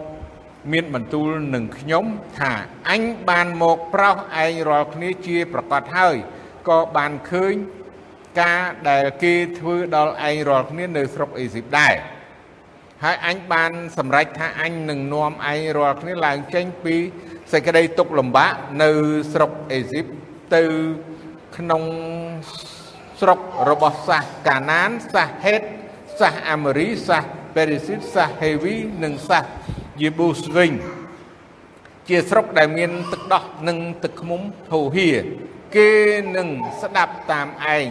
[0.72, 2.06] មានបន្ទូលនឹងខ្ញុំ
[2.40, 2.54] ថា
[2.90, 6.16] អញបានមកប្រោសឯងរាល់គ្នាជាប្រកាសហើយ
[6.70, 7.54] ក៏បានឃើញ
[8.40, 8.60] ការ
[8.90, 11.94] ដែលគេធ្វើដល់ឯងរាល់គ្នានៅស្រុកអេស៊ីបដែរ
[13.04, 16.96] ហើយអញបានសម្រេចថាអញនឹងនាំឯងរាល់គ្នាឡើងចេញពី
[17.52, 18.52] សេចក្តីទុក្ខលំបាក
[18.84, 18.90] នៅ
[19.34, 20.06] ស្រុកអេស៊ីប
[20.56, 20.64] ទៅ
[21.58, 21.84] ក្នុង
[23.20, 25.62] ស្រុករបស់សាសកាណានសាសហេត
[26.20, 27.24] សាសអាមេរីសាស
[27.56, 29.44] ពេរីស៊ីតសាសហេវីនិងសាស
[30.02, 30.72] យេប៊ូសវិញ
[32.10, 35.10] ជាស្រុកដែលមានទឹកដោះនិងទឹកឃ្មុំហូហៀ
[35.76, 35.92] គេ
[36.38, 36.50] នឹង
[36.82, 37.88] ស្ដាប់តាមឯង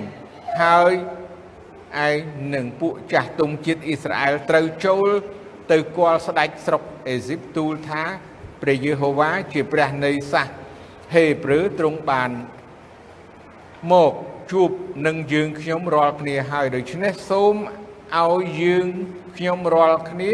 [0.61, 0.93] ហើយ
[2.09, 2.19] ឯង
[2.55, 5.09] នឹងពួកចាស់ទុំជាតិអ៊ីស្រាអែលត្រូវចូល
[5.73, 8.03] ទៅគាល់ស្ដេចស្រុកអេស៊ីបទូលថា
[8.63, 10.49] ព្រះយេហូវ៉ាជាព្រះនៃសាស
[11.15, 12.31] ហេប្រឺទ្រង់បាន
[13.93, 14.13] មក
[14.53, 14.71] ជួប
[15.07, 17.55] នឹងយើងខ្ញុំរាល់គ្នាហើយដូច្នេះសូម
[18.19, 18.87] ឲ្យយើង
[19.37, 20.33] ខ្ញុំរាល់គ្នា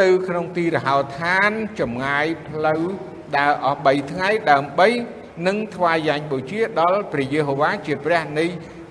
[0.00, 2.82] ទៅក្នុងទីរហោឋានចម្ងាយផ្លូវ
[3.38, 4.88] ដើរអស់3ថ្ងៃដើម្បី
[5.46, 8.46] នឹងថ្វាយយ៉ាញ់បូជាដល់ព្រះយេហូវ៉ាជាព្រះនៃ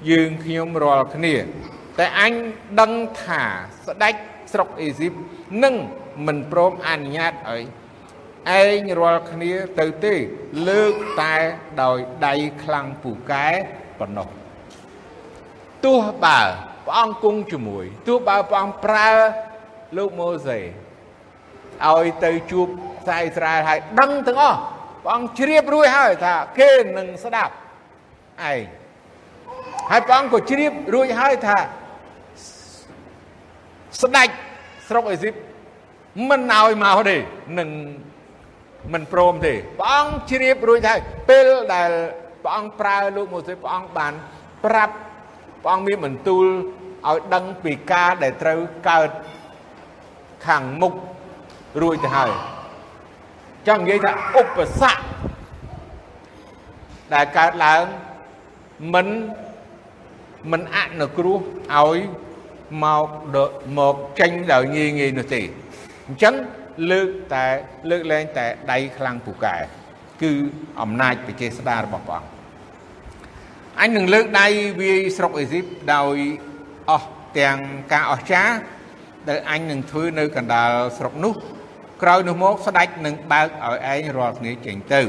[0.09, 1.35] យើងខ្ញុំរាល់គ្នា
[1.99, 2.33] តែអញ
[2.79, 2.91] ដឹង
[3.23, 3.43] ថា
[3.87, 4.15] ស្ដេច
[4.51, 5.13] ស្រុកអេស៊ីប
[5.63, 5.75] នឹង
[6.27, 7.63] មិនព្រមអនុញ្ញាតឲ្យ
[8.59, 10.13] ឯងរាល់គ្នាទៅទេ
[10.67, 11.35] លើកតែ
[11.81, 12.33] ដោយដៃ
[12.63, 13.47] ខ្លាំងពូកែ
[13.99, 14.29] ប៉ុណ្ណោះ
[15.85, 16.41] ទោះបើ
[16.85, 19.09] ព្រះអង្គគង់ជាមួយទោះបើព្រះអង្គប្រើ
[19.97, 20.59] លោកម៉ូសេ
[21.85, 22.67] ឲ្យទៅជួប
[23.07, 24.57] សាយអ៊ីស្រាអែលហើយដឹងទាំងអស់
[25.03, 27.53] ព្រះអង្គជ្រាបរួចហើយថាគេនឹងស្ដាប់
[28.51, 28.76] ឯង
[29.91, 31.57] ហើយព្រះអង្គក៏ជ្រាបរួចហើយថា
[34.01, 34.29] ស្ដេច
[34.87, 35.33] ស្រុកអេស៊ីប
[36.29, 37.17] មិនឲ្យមកទេ
[37.59, 37.69] នឹង
[38.93, 41.89] មិនព្រមទេព្រះអង្គជ្រាបរួចហើយពេលដែល
[42.43, 44.13] ព្រះអង្គប្រើលោកម៉ូសេព្រះអង្គបាន
[44.65, 44.95] ប្រាប់
[45.63, 46.45] ព្រះអង្គមានបន្ទូល
[47.07, 48.59] ឲ្យដឹងពីការដែលត្រូវ
[48.89, 49.09] កើត
[50.47, 50.93] ខាងមុខ
[51.81, 52.31] រួចទៅហើយ
[53.67, 54.11] ចង់និយាយថា
[54.41, 55.01] ឧបសគ្គ
[57.13, 57.83] ដែលកើតឡើង
[58.93, 59.07] មិន
[60.51, 61.39] មិនអនុគ្រោះ
[61.75, 61.99] ឲ្យ
[62.83, 63.07] មក
[63.77, 65.41] មកចេញដោយងាយងាយនោះទេ
[66.07, 66.35] អញ្ចឹង
[66.91, 67.45] លើកតែ
[67.89, 69.55] លើកលែងតែដៃខ្លាំងពូកែ
[70.21, 70.31] គឺ
[70.81, 72.37] អំណាចបច្ចេស្តារបស់ព្រះអង្គ
[73.81, 74.47] អញនឹងលើកដៃ
[74.81, 75.65] វាយស្រុកអេស៊ីប
[75.95, 76.17] ដោយ
[76.91, 77.57] អស់ទាំង
[77.93, 78.55] ការអស្ចារ្យ
[79.29, 81.33] ដែលអញនឹងធ្វើនៅកណ្ដាលស្រុកនោះ
[82.01, 85.01] ក្រោយនោះមកស្ដេចនឹងបើកឲ្យឯងរាល់គ្នាចេញទៅ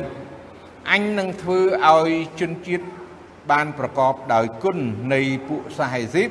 [0.92, 2.10] អញនឹងធ្វើឲ្យ
[2.40, 2.86] ជនជាតិ
[3.50, 4.78] បានប្រកបដោយគុណ
[5.14, 6.30] នៃពួកសាហេស៊ីប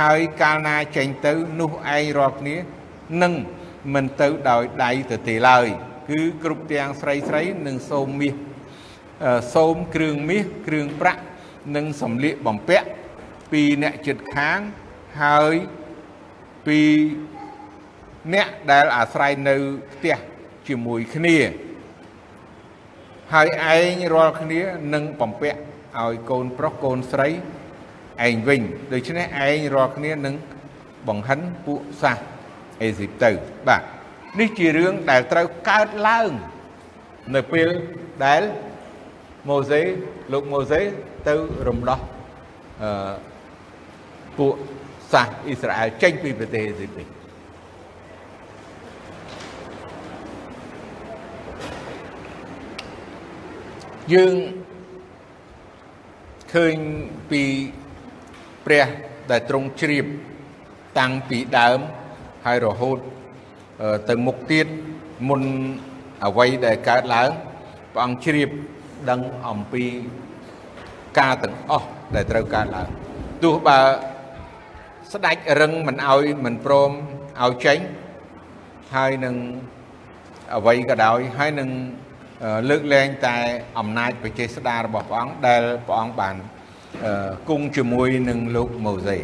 [0.00, 2.56] ហើយកាលណាចេញទៅនោះឯងរាល់គ្នា
[3.22, 3.32] នឹង
[3.94, 5.66] មិនទៅដោយដៃទៅទេឡើយ
[6.10, 8.34] គឺគ្រប់ទាំងស្រីស្រីនឹងសូមមាស
[9.54, 11.22] សូមគ្រឿងមាសគ្រឿងប្រាក់
[11.76, 12.86] និងសំលៀកបំពាក់
[13.52, 14.58] ពីអ្នកចិត្តខាង
[15.22, 15.54] ហើយ
[16.66, 16.80] ពី
[18.34, 19.56] អ្នកដែលអាស្រ័យនៅ
[19.92, 20.16] ផ្ទះ
[20.68, 21.38] ជាមួយគ្នា
[23.34, 24.60] ហើយឯងរាល់គ្នា
[24.94, 25.60] នឹងបំពាក់
[25.98, 27.28] ឲ្យកូនប្រុសកូនស្រី
[28.26, 28.60] ឯងវិញ
[28.92, 30.34] ដូច្នេះឯងរាល់គ្នានឹង
[31.08, 32.18] បង្ហិនពួកសាស
[32.82, 33.30] អេស៊ីបទៅ
[33.68, 33.82] បាទ
[34.40, 36.30] នេះជារឿងដែលត្រូវកើតឡើង
[37.34, 37.68] នៅពេល
[38.24, 38.42] ដែល
[39.48, 39.82] ម៉ូសេ
[40.32, 40.80] លោកម៉ូសេ
[41.28, 41.34] ទៅ
[41.68, 42.00] រំដោះ
[42.82, 43.12] អឺ
[44.38, 44.54] ពួក
[45.12, 47.06] សាសអ៊ីស្រាអែលចេញពីប្រទេសអេស៊ីបវិញ
[54.12, 54.34] យើង
[56.52, 56.76] ឃើញ
[57.30, 57.42] ពី
[58.66, 58.86] ព្រះ
[59.30, 60.06] ដែលទ្រង់ជ្រាប
[60.98, 61.78] តាំងពីដើម
[62.46, 62.98] ហើយរហូត
[64.08, 64.66] ទៅមុខទៀត
[65.28, 65.42] មុន
[66.26, 67.30] អ្វីដែលកើតឡើង
[67.92, 68.48] ព្រះអង្គជ្រាប
[69.10, 69.84] ដឹងអំពី
[71.18, 72.88] ការទាំងអស់ដែលត្រូវកើតឡើង
[73.42, 73.78] ទោះបើ
[75.12, 76.90] ស្ដេចរឹងមិនឲ្យមិនព្រម
[77.42, 77.78] ឲ្យចេញ
[78.94, 79.36] ហើយនឹង
[80.56, 81.70] អ្វីក៏ដោយហើយនឹង
[82.68, 83.36] លើកលែងតែ
[83.78, 86.34] អំណាចបច្ចេស្តារបស់ព្រះអង្គដែលព្រះអង្គបាន
[87.48, 89.18] គង់ជាមួយនឹងលោកម៉ូសេ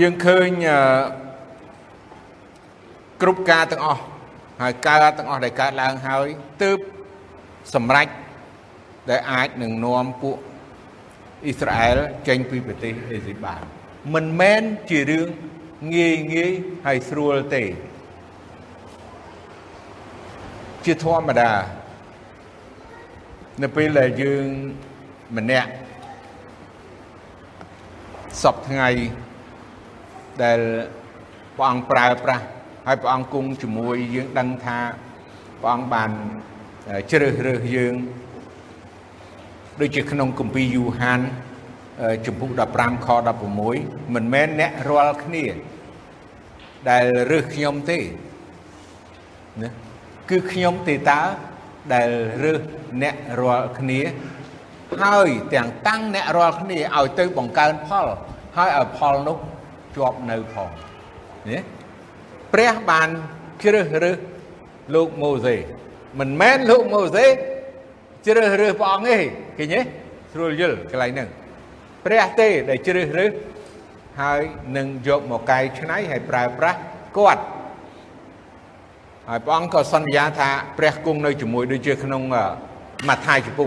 [0.00, 0.48] យើងឃើញ
[3.22, 4.02] គ្រប់ការទាំងអស់
[4.62, 6.26] ហើយការទាំងអស់ដែលកើតឡើងហើយ
[6.62, 6.78] ទើប
[7.74, 8.08] សម្រេច
[9.10, 10.36] ដែលអាចនឹងនាំពួក
[11.44, 11.98] អ៊ីស្រាអែល
[12.28, 13.62] ចេញពីប្រទេសអេស៊ីបបាន
[14.14, 15.28] មិនមែនជារឿង
[15.94, 16.52] ងាយងាយ
[16.86, 17.64] ហើយស្រួលទេ
[20.86, 21.50] ជាធម្មតា
[23.62, 24.46] នៅពេលដែលយើង
[25.36, 25.70] ម្នាក់
[28.42, 28.88] សពថ្ងៃ
[30.42, 30.60] ដែល
[31.56, 32.44] ព្រះអង្គប្រើប្រាស់
[32.86, 34.78] ហើយព្រះអង្គគង់ជាមួយយើងដឹងថា
[35.60, 36.10] ព្រះអង្គបាន
[37.10, 37.94] ជ្រើសរើសយើង
[39.80, 41.20] ដូចជាក្នុងគម្ពីរយូហាន
[42.26, 43.08] ជំពូក15ខ
[43.60, 45.44] 16មិនមែនអ្នករាល់គ្នា
[46.90, 47.98] ដែលរើសខ្ញុំទេ
[49.62, 49.91] ណា
[50.30, 51.20] គឺខ្ញុំទេតើ
[51.92, 52.08] ដែល
[52.42, 52.62] រើស
[53.02, 54.00] អ្នករាល់គ្នា
[55.00, 58.06] ហើយទាំងតាំងអ្នករាល់គ្នាឲ្យទៅបង្កើនផល
[58.56, 59.38] ហើយឲ្យផលនោះ
[59.96, 60.68] ជាប់នៅផង
[61.50, 61.58] ណា
[62.52, 63.08] ព្រះបាន
[63.62, 64.18] ជ្រើសរើស
[64.94, 65.56] លោកម៉ូសេ
[66.18, 67.26] មិនមែនលោកម៉ូសេ
[68.26, 69.18] ជ្រើសរើសព្រះអង្គទេ
[69.58, 69.80] ឃើញទេ
[70.32, 71.28] ស្រួលយល់កន្លែងហ្នឹង
[72.04, 73.30] ព្រះទេដែលជ្រើសរើស
[74.20, 74.40] ហើយ
[74.76, 76.78] នឹងយកមកកែច្នៃហើយប្រើប្រាស់
[77.18, 77.42] គាត់
[79.28, 82.22] ហើយព្រះអង្គក៏សន្យាថាព្រះគង់នៅជាមួយដូចជាក្នុង
[83.08, 83.64] ម៉ាថាយចំពុ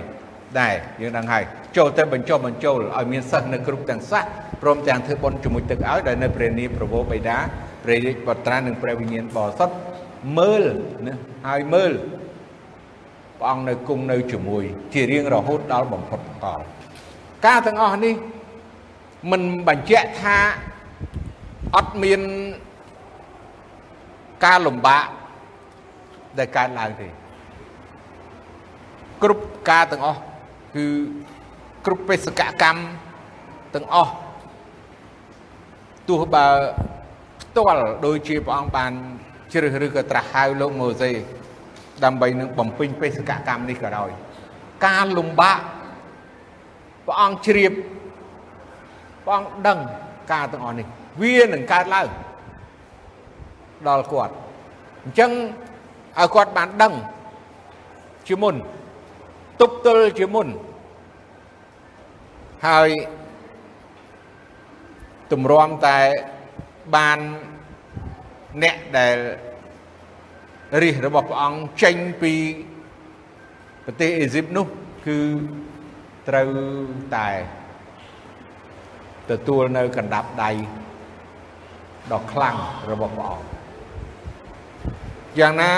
[0.00, 1.44] 28ដែរយើងដឹងហើយ
[1.76, 4.24] ចូលទៅបញ្ចុះបញ្ចូលឲ្យមានសិស្សនៅគ្រប់ទាំងសាស
[4.62, 7.38] ព្រមទាំងធ្វើបុណ្យជាមួយទឹកឲ្យដែលនៅព្រះនាមប្រវោបិតា
[7.84, 9.74] ព្រះរាជបុត្រានិងព្រះវិញ្ញាណបរិសុទ្ធ
[10.38, 10.64] មើល
[11.06, 11.92] ណាហើយមើល
[13.38, 16.60] ព្រះអង្គនៅគង់នៅជាមួយ ជារៀងរហូតដល់បំផុតកល
[17.46, 18.14] ការទាំងអស់នេះ
[19.30, 20.38] មិនបញ្ជាក់ថា
[21.76, 22.20] អត់មាន
[24.44, 25.04] ការលំបាក
[26.38, 27.08] ដែលកើតឡើងទេ
[29.22, 30.20] គ្រប់ការទាំងអស់
[30.74, 30.86] គឺ
[31.86, 32.80] គ្រប់បេសកកម្ម
[33.74, 34.12] ទាំងអស់
[36.08, 36.46] ទោះបើ
[37.42, 38.92] ផ្ទាល់ដូចជាព្រះអង្គបាន
[39.52, 41.10] ជ្រើសរើសក៏ត្រាស់ហៅលោកម៉ូសេ
[42.04, 44.10] ដើម្បីនឹងបំពេញបេសកកម្មនេះក៏ដោយ
[44.86, 45.60] ការលំបាក
[47.06, 47.72] ព្រះអង្គជ្រាប
[49.24, 49.78] ព្រះអង្គដឹង
[50.32, 50.86] ការទាំងអស់នេះ
[51.22, 52.06] វានឹងកើតឡើង
[53.86, 54.34] ដល់គាត់
[55.04, 55.32] អញ្ចឹង
[56.18, 56.94] ឲ្យគាត់បានដឹង
[58.28, 58.54] ជាមុន
[59.60, 60.48] ទប់ទល់ជាមុន
[62.66, 62.88] ហើយ
[65.32, 65.98] ទម្រាំតែ
[66.96, 67.18] បាន
[68.62, 69.16] អ្នកដែល
[70.82, 72.32] រិះរបស់ព្រះអង្គចេញពី
[73.84, 74.66] ប្រទេសអេស៊ីបនោះ
[75.06, 75.18] គឺ
[76.28, 76.50] ត្រូវ
[77.16, 77.28] តែ
[79.30, 80.50] ទទួលនៅកណ្ដាប់ដៃ
[82.12, 82.56] ដ៏ខ្លាំង
[82.90, 83.57] របស់ព្រះអង្គ
[85.40, 85.74] យ៉ាងណា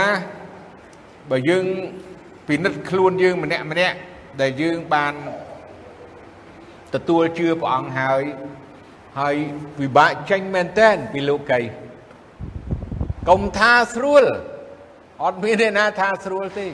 [1.31, 1.67] បើយើង
[2.49, 3.97] ពិនិត្យខ្លួនយើងម្នាក់ម្នាក់
[4.41, 5.15] ដែលយើងបាន
[6.95, 8.23] ទទួលជឿព្រះអង្គហើយ
[9.21, 9.35] ហើយ
[9.79, 11.61] ពិបាកចេញមែនតើពីលោកី
[13.29, 14.25] កុំថាស្រួល
[15.25, 16.67] អត់មានអ្នកណាថាស្រួលទេ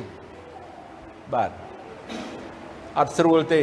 [1.34, 1.50] បាទ
[2.98, 3.62] អត់ស្រួលទេ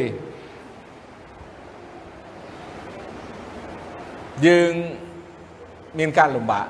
[4.46, 4.72] យើង
[5.98, 6.68] មានការលំបាក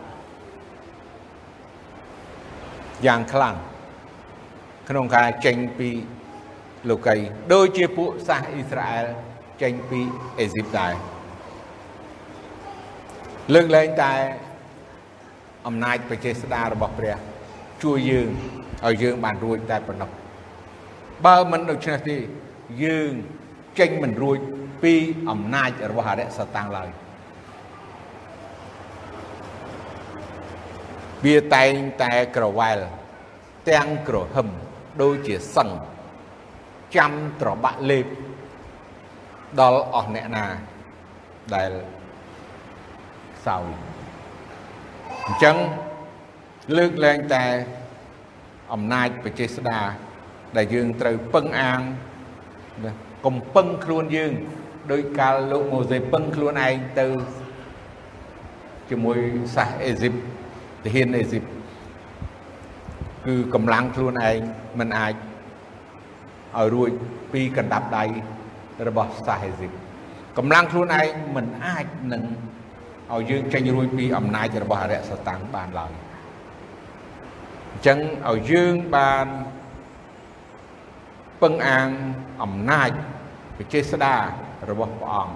[3.06, 3.56] យ៉ាងខ្លាំង
[4.88, 5.90] ក្នុងការចេញពី
[6.90, 7.16] លោកី
[7.52, 9.06] ដូចជាពួកសាសអ៊ីស្រាអែល
[9.62, 10.00] ចេញពី
[10.38, 10.92] អេស៊ីបដែរ
[13.54, 14.12] លើកលែងតែ
[15.66, 17.16] អំណាចបច្ចេស្តារបស់ព្រះ
[17.82, 18.28] ជួយយើង
[18.86, 20.10] ឲ្យយើងបានរួចតែប៉ុណ្ណោះ
[21.26, 22.16] បើមិនដូច្នេះទេ
[22.84, 23.12] យើង
[23.78, 24.38] ចេញមិនរួច
[24.82, 24.94] ពី
[25.30, 26.90] អំណាចរបស់អរិយសតាំងឡើយ
[31.24, 31.72] វាតែង
[32.02, 32.78] តែក្រវ៉ែល
[33.70, 34.48] ទាំងក្រហឹម
[35.02, 35.68] ដូចជាសឹង
[36.96, 38.06] ចាំត្របាក់លេប
[39.60, 40.46] ដល់អស់អ្នកណា
[41.54, 41.70] ដែល
[43.46, 43.64] សោយ
[45.26, 45.56] អញ្ចឹង
[46.76, 47.44] លើកលែងតែ
[48.72, 49.80] អំណាចបច្ចេស្តា
[50.56, 51.80] ដែលយើងត្រូវពឹងអាង
[53.24, 54.32] កុំពឹងខ្លួនយើង
[54.92, 57.06] ដោយកាលលោកម៉ូសេពឹងខ្លួនឯងទៅ
[58.90, 59.18] ជាមួយ
[59.56, 60.14] សាសអេស៊ីប
[60.84, 61.44] ទាហានអេស៊ីប
[63.26, 64.38] គឺកម្លាំងខ្លួនឯង
[64.78, 65.14] មិនអាច
[66.56, 66.90] ឲ្យរួច
[67.32, 68.04] ពីកណ្ដាប់ដៃ
[68.88, 69.72] របស់សាសអេស៊ីប
[70.38, 71.06] កម្លាំងខ្លួនឯង
[71.36, 72.24] មិនអាចនឹង
[73.12, 75.92] ឲ្យយើងចេញរួចពីអំណាចរបស់អរិយសតាំងបានឡើយ
[77.72, 79.26] អញ្ចឹងឲ្យយើងបាន
[81.42, 81.88] ពឹងអាង
[82.42, 82.90] អំណាច
[83.58, 84.16] វិចេស្តា
[84.70, 85.34] របស់ព្រះអង្គ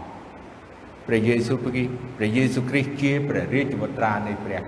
[1.07, 1.78] ព្រះយេស៊ូវព្រះ
[2.16, 4.62] ព្រះយេស៊ូវគ្រីស្ទជាព្រះរាជបុត្រានៃព្រះ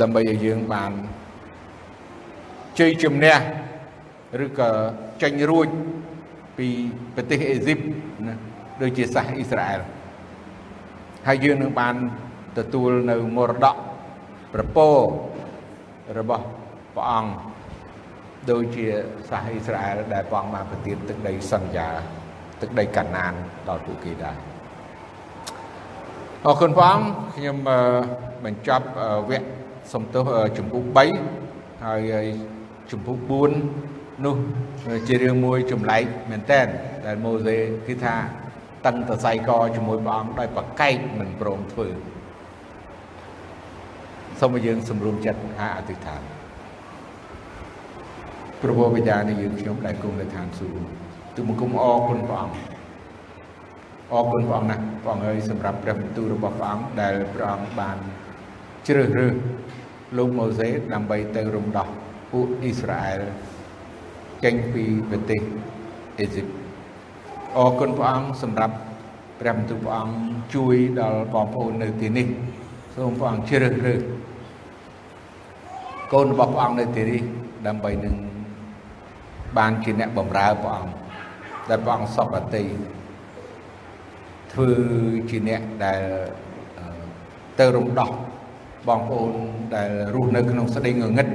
[0.00, 0.92] ដើម្បីឲ្យយើងបាន
[2.78, 3.36] ជ័យជំនះ
[4.44, 4.70] ឬក៏
[5.22, 5.68] ចេញរួច
[6.58, 6.68] ពី
[7.14, 7.78] ប្រទេសអេស៊ីប
[8.26, 8.34] ណា
[8.82, 9.80] ដូចជាសាសអ៊ីស្រាអែល
[11.28, 11.94] ហើយយើងនឹងបាន
[12.58, 13.76] ទទួលនៅមរតក
[14.54, 14.88] ប្រពោ
[16.18, 16.44] របស់
[16.94, 17.32] ព្រះអង្គ
[18.50, 18.86] ដូចជា
[19.28, 21.88] សាសអ៊ីស្រាអែលដែលព្រះអង្គបានប្រទានទឹកដីសន្យា
[22.60, 23.32] ទឹកដីកាណាន
[23.68, 24.36] ដល់ពួកគេដែរ
[26.46, 27.56] អរគុណព្រះអង្គខ្ញុំ
[28.44, 28.86] បញ្ចប់
[29.30, 30.24] វគ្គ សំទោស
[30.58, 30.82] ចំពោះ
[31.32, 32.12] 3ហើយ
[32.90, 33.16] ចំពោះ
[33.70, 34.36] 4នោះ
[35.08, 36.60] ជារឿងមួយចម្លែកមែនតើ
[37.06, 37.56] ដែលម៉ូសេ
[37.86, 38.16] គឺថា
[38.86, 41.88] តឹងតសៃកជាមួយព្រះអង្គដោយប្រកែកមិនព្រមធ្វើ
[44.40, 46.22] សូមឲ្យយើងសម្រួមចិត្តហាអធិដ្ឋាន
[48.62, 50.84] ព្រះបិតានៃយើងខ្ញុំដែលគង់នៅឋានសួគ៌
[51.34, 52.56] ទូបង្គំអរគុណព្រះអង្គ
[54.12, 57.96] អរគុណព្រះអង្គណាស់ព្រះអង្គហើយសម្រាប់ព្រះបន្ទូលរបស់ព្រះអង្គដែលព្រះអង្គបាន
[58.88, 59.34] ជ្រើសរើស
[60.16, 61.88] លោកម៉ូសេដើម្បីទៅរំដោះ
[62.30, 63.22] ពួកអ៊ីស្រាអែល
[64.44, 65.40] ចេញពីប្រទេស
[66.18, 66.46] អេស៊ីប
[67.56, 68.76] អរគុណព្រះអង្គសម្រាប់
[69.40, 70.16] ព្រះបន្ទូលព្រះអង្គ
[70.54, 72.26] ជួយដល់បងប្អូននៅទីនេះ
[72.94, 74.00] សូមព្រះអង្គជ្រើសរើស
[76.12, 77.22] កូនរបស់ព្រះអង្គនៅទីនេះ
[77.66, 78.14] ដើម្បីនឹង
[79.58, 80.94] បានជាអ្នកបម្រើព្រះអង្គ
[81.68, 82.64] ដែលព្រះអង្គសពអតី
[84.52, 84.70] ធ្វើ
[85.30, 86.02] ជាអ្នកដែល
[87.58, 88.10] ទៅរំដោះ
[88.88, 89.32] បងប្អូន
[89.74, 91.28] ដែលរស់នៅក្នុងស្ដីងងឹត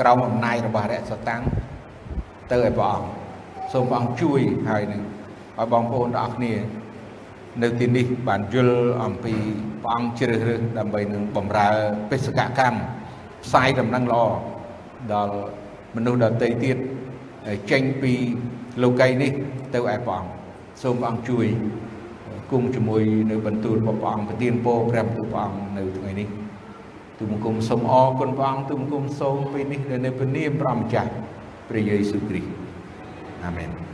[0.00, 1.42] ក្រោមអំណាចរបស់រសតាំង
[2.50, 3.08] ទៅឲ្យព្រះអង្គ
[3.72, 5.02] សូមព្រះអង្គជួយហើយនឹង
[5.58, 6.52] ឲ្យបងប្អូនទាំងអស់គ្នា
[7.62, 9.34] នៅទីនេះបានយល់អំពី
[9.82, 11.68] ព្រះអង្គជ្រើសរើសដើម្បីនឹងបម្រើ
[12.10, 12.78] បេសកកម្ម
[13.44, 14.24] ផ្សាយដំណឹងល្អ
[15.12, 15.36] ដល់
[15.96, 16.76] មនុស្សដទៃទៀត
[17.70, 18.12] ចេញពី
[18.82, 19.32] លោកីនេះ
[19.74, 20.30] ទៅឯព្រះអង្គ
[20.82, 21.46] សូមព្រះអង្គជួយ
[22.50, 26.28] គង់ជាមួយនៅបន្ទូលរបស់ព្រះអង្គប្រទានពរព្រះបន្ទូលព្រះអង្គនៅថ្ងៃនេះ
[27.18, 31.10] ទូបង្គំសូមអរគុណព្រះអង្គទូបង្គំសូមពេលនេះនៅព្រះនាមព្រះម្ចាស់
[31.68, 32.50] ព្រះយេស៊ូវគ្រីស្ទ
[33.44, 33.89] អាមែន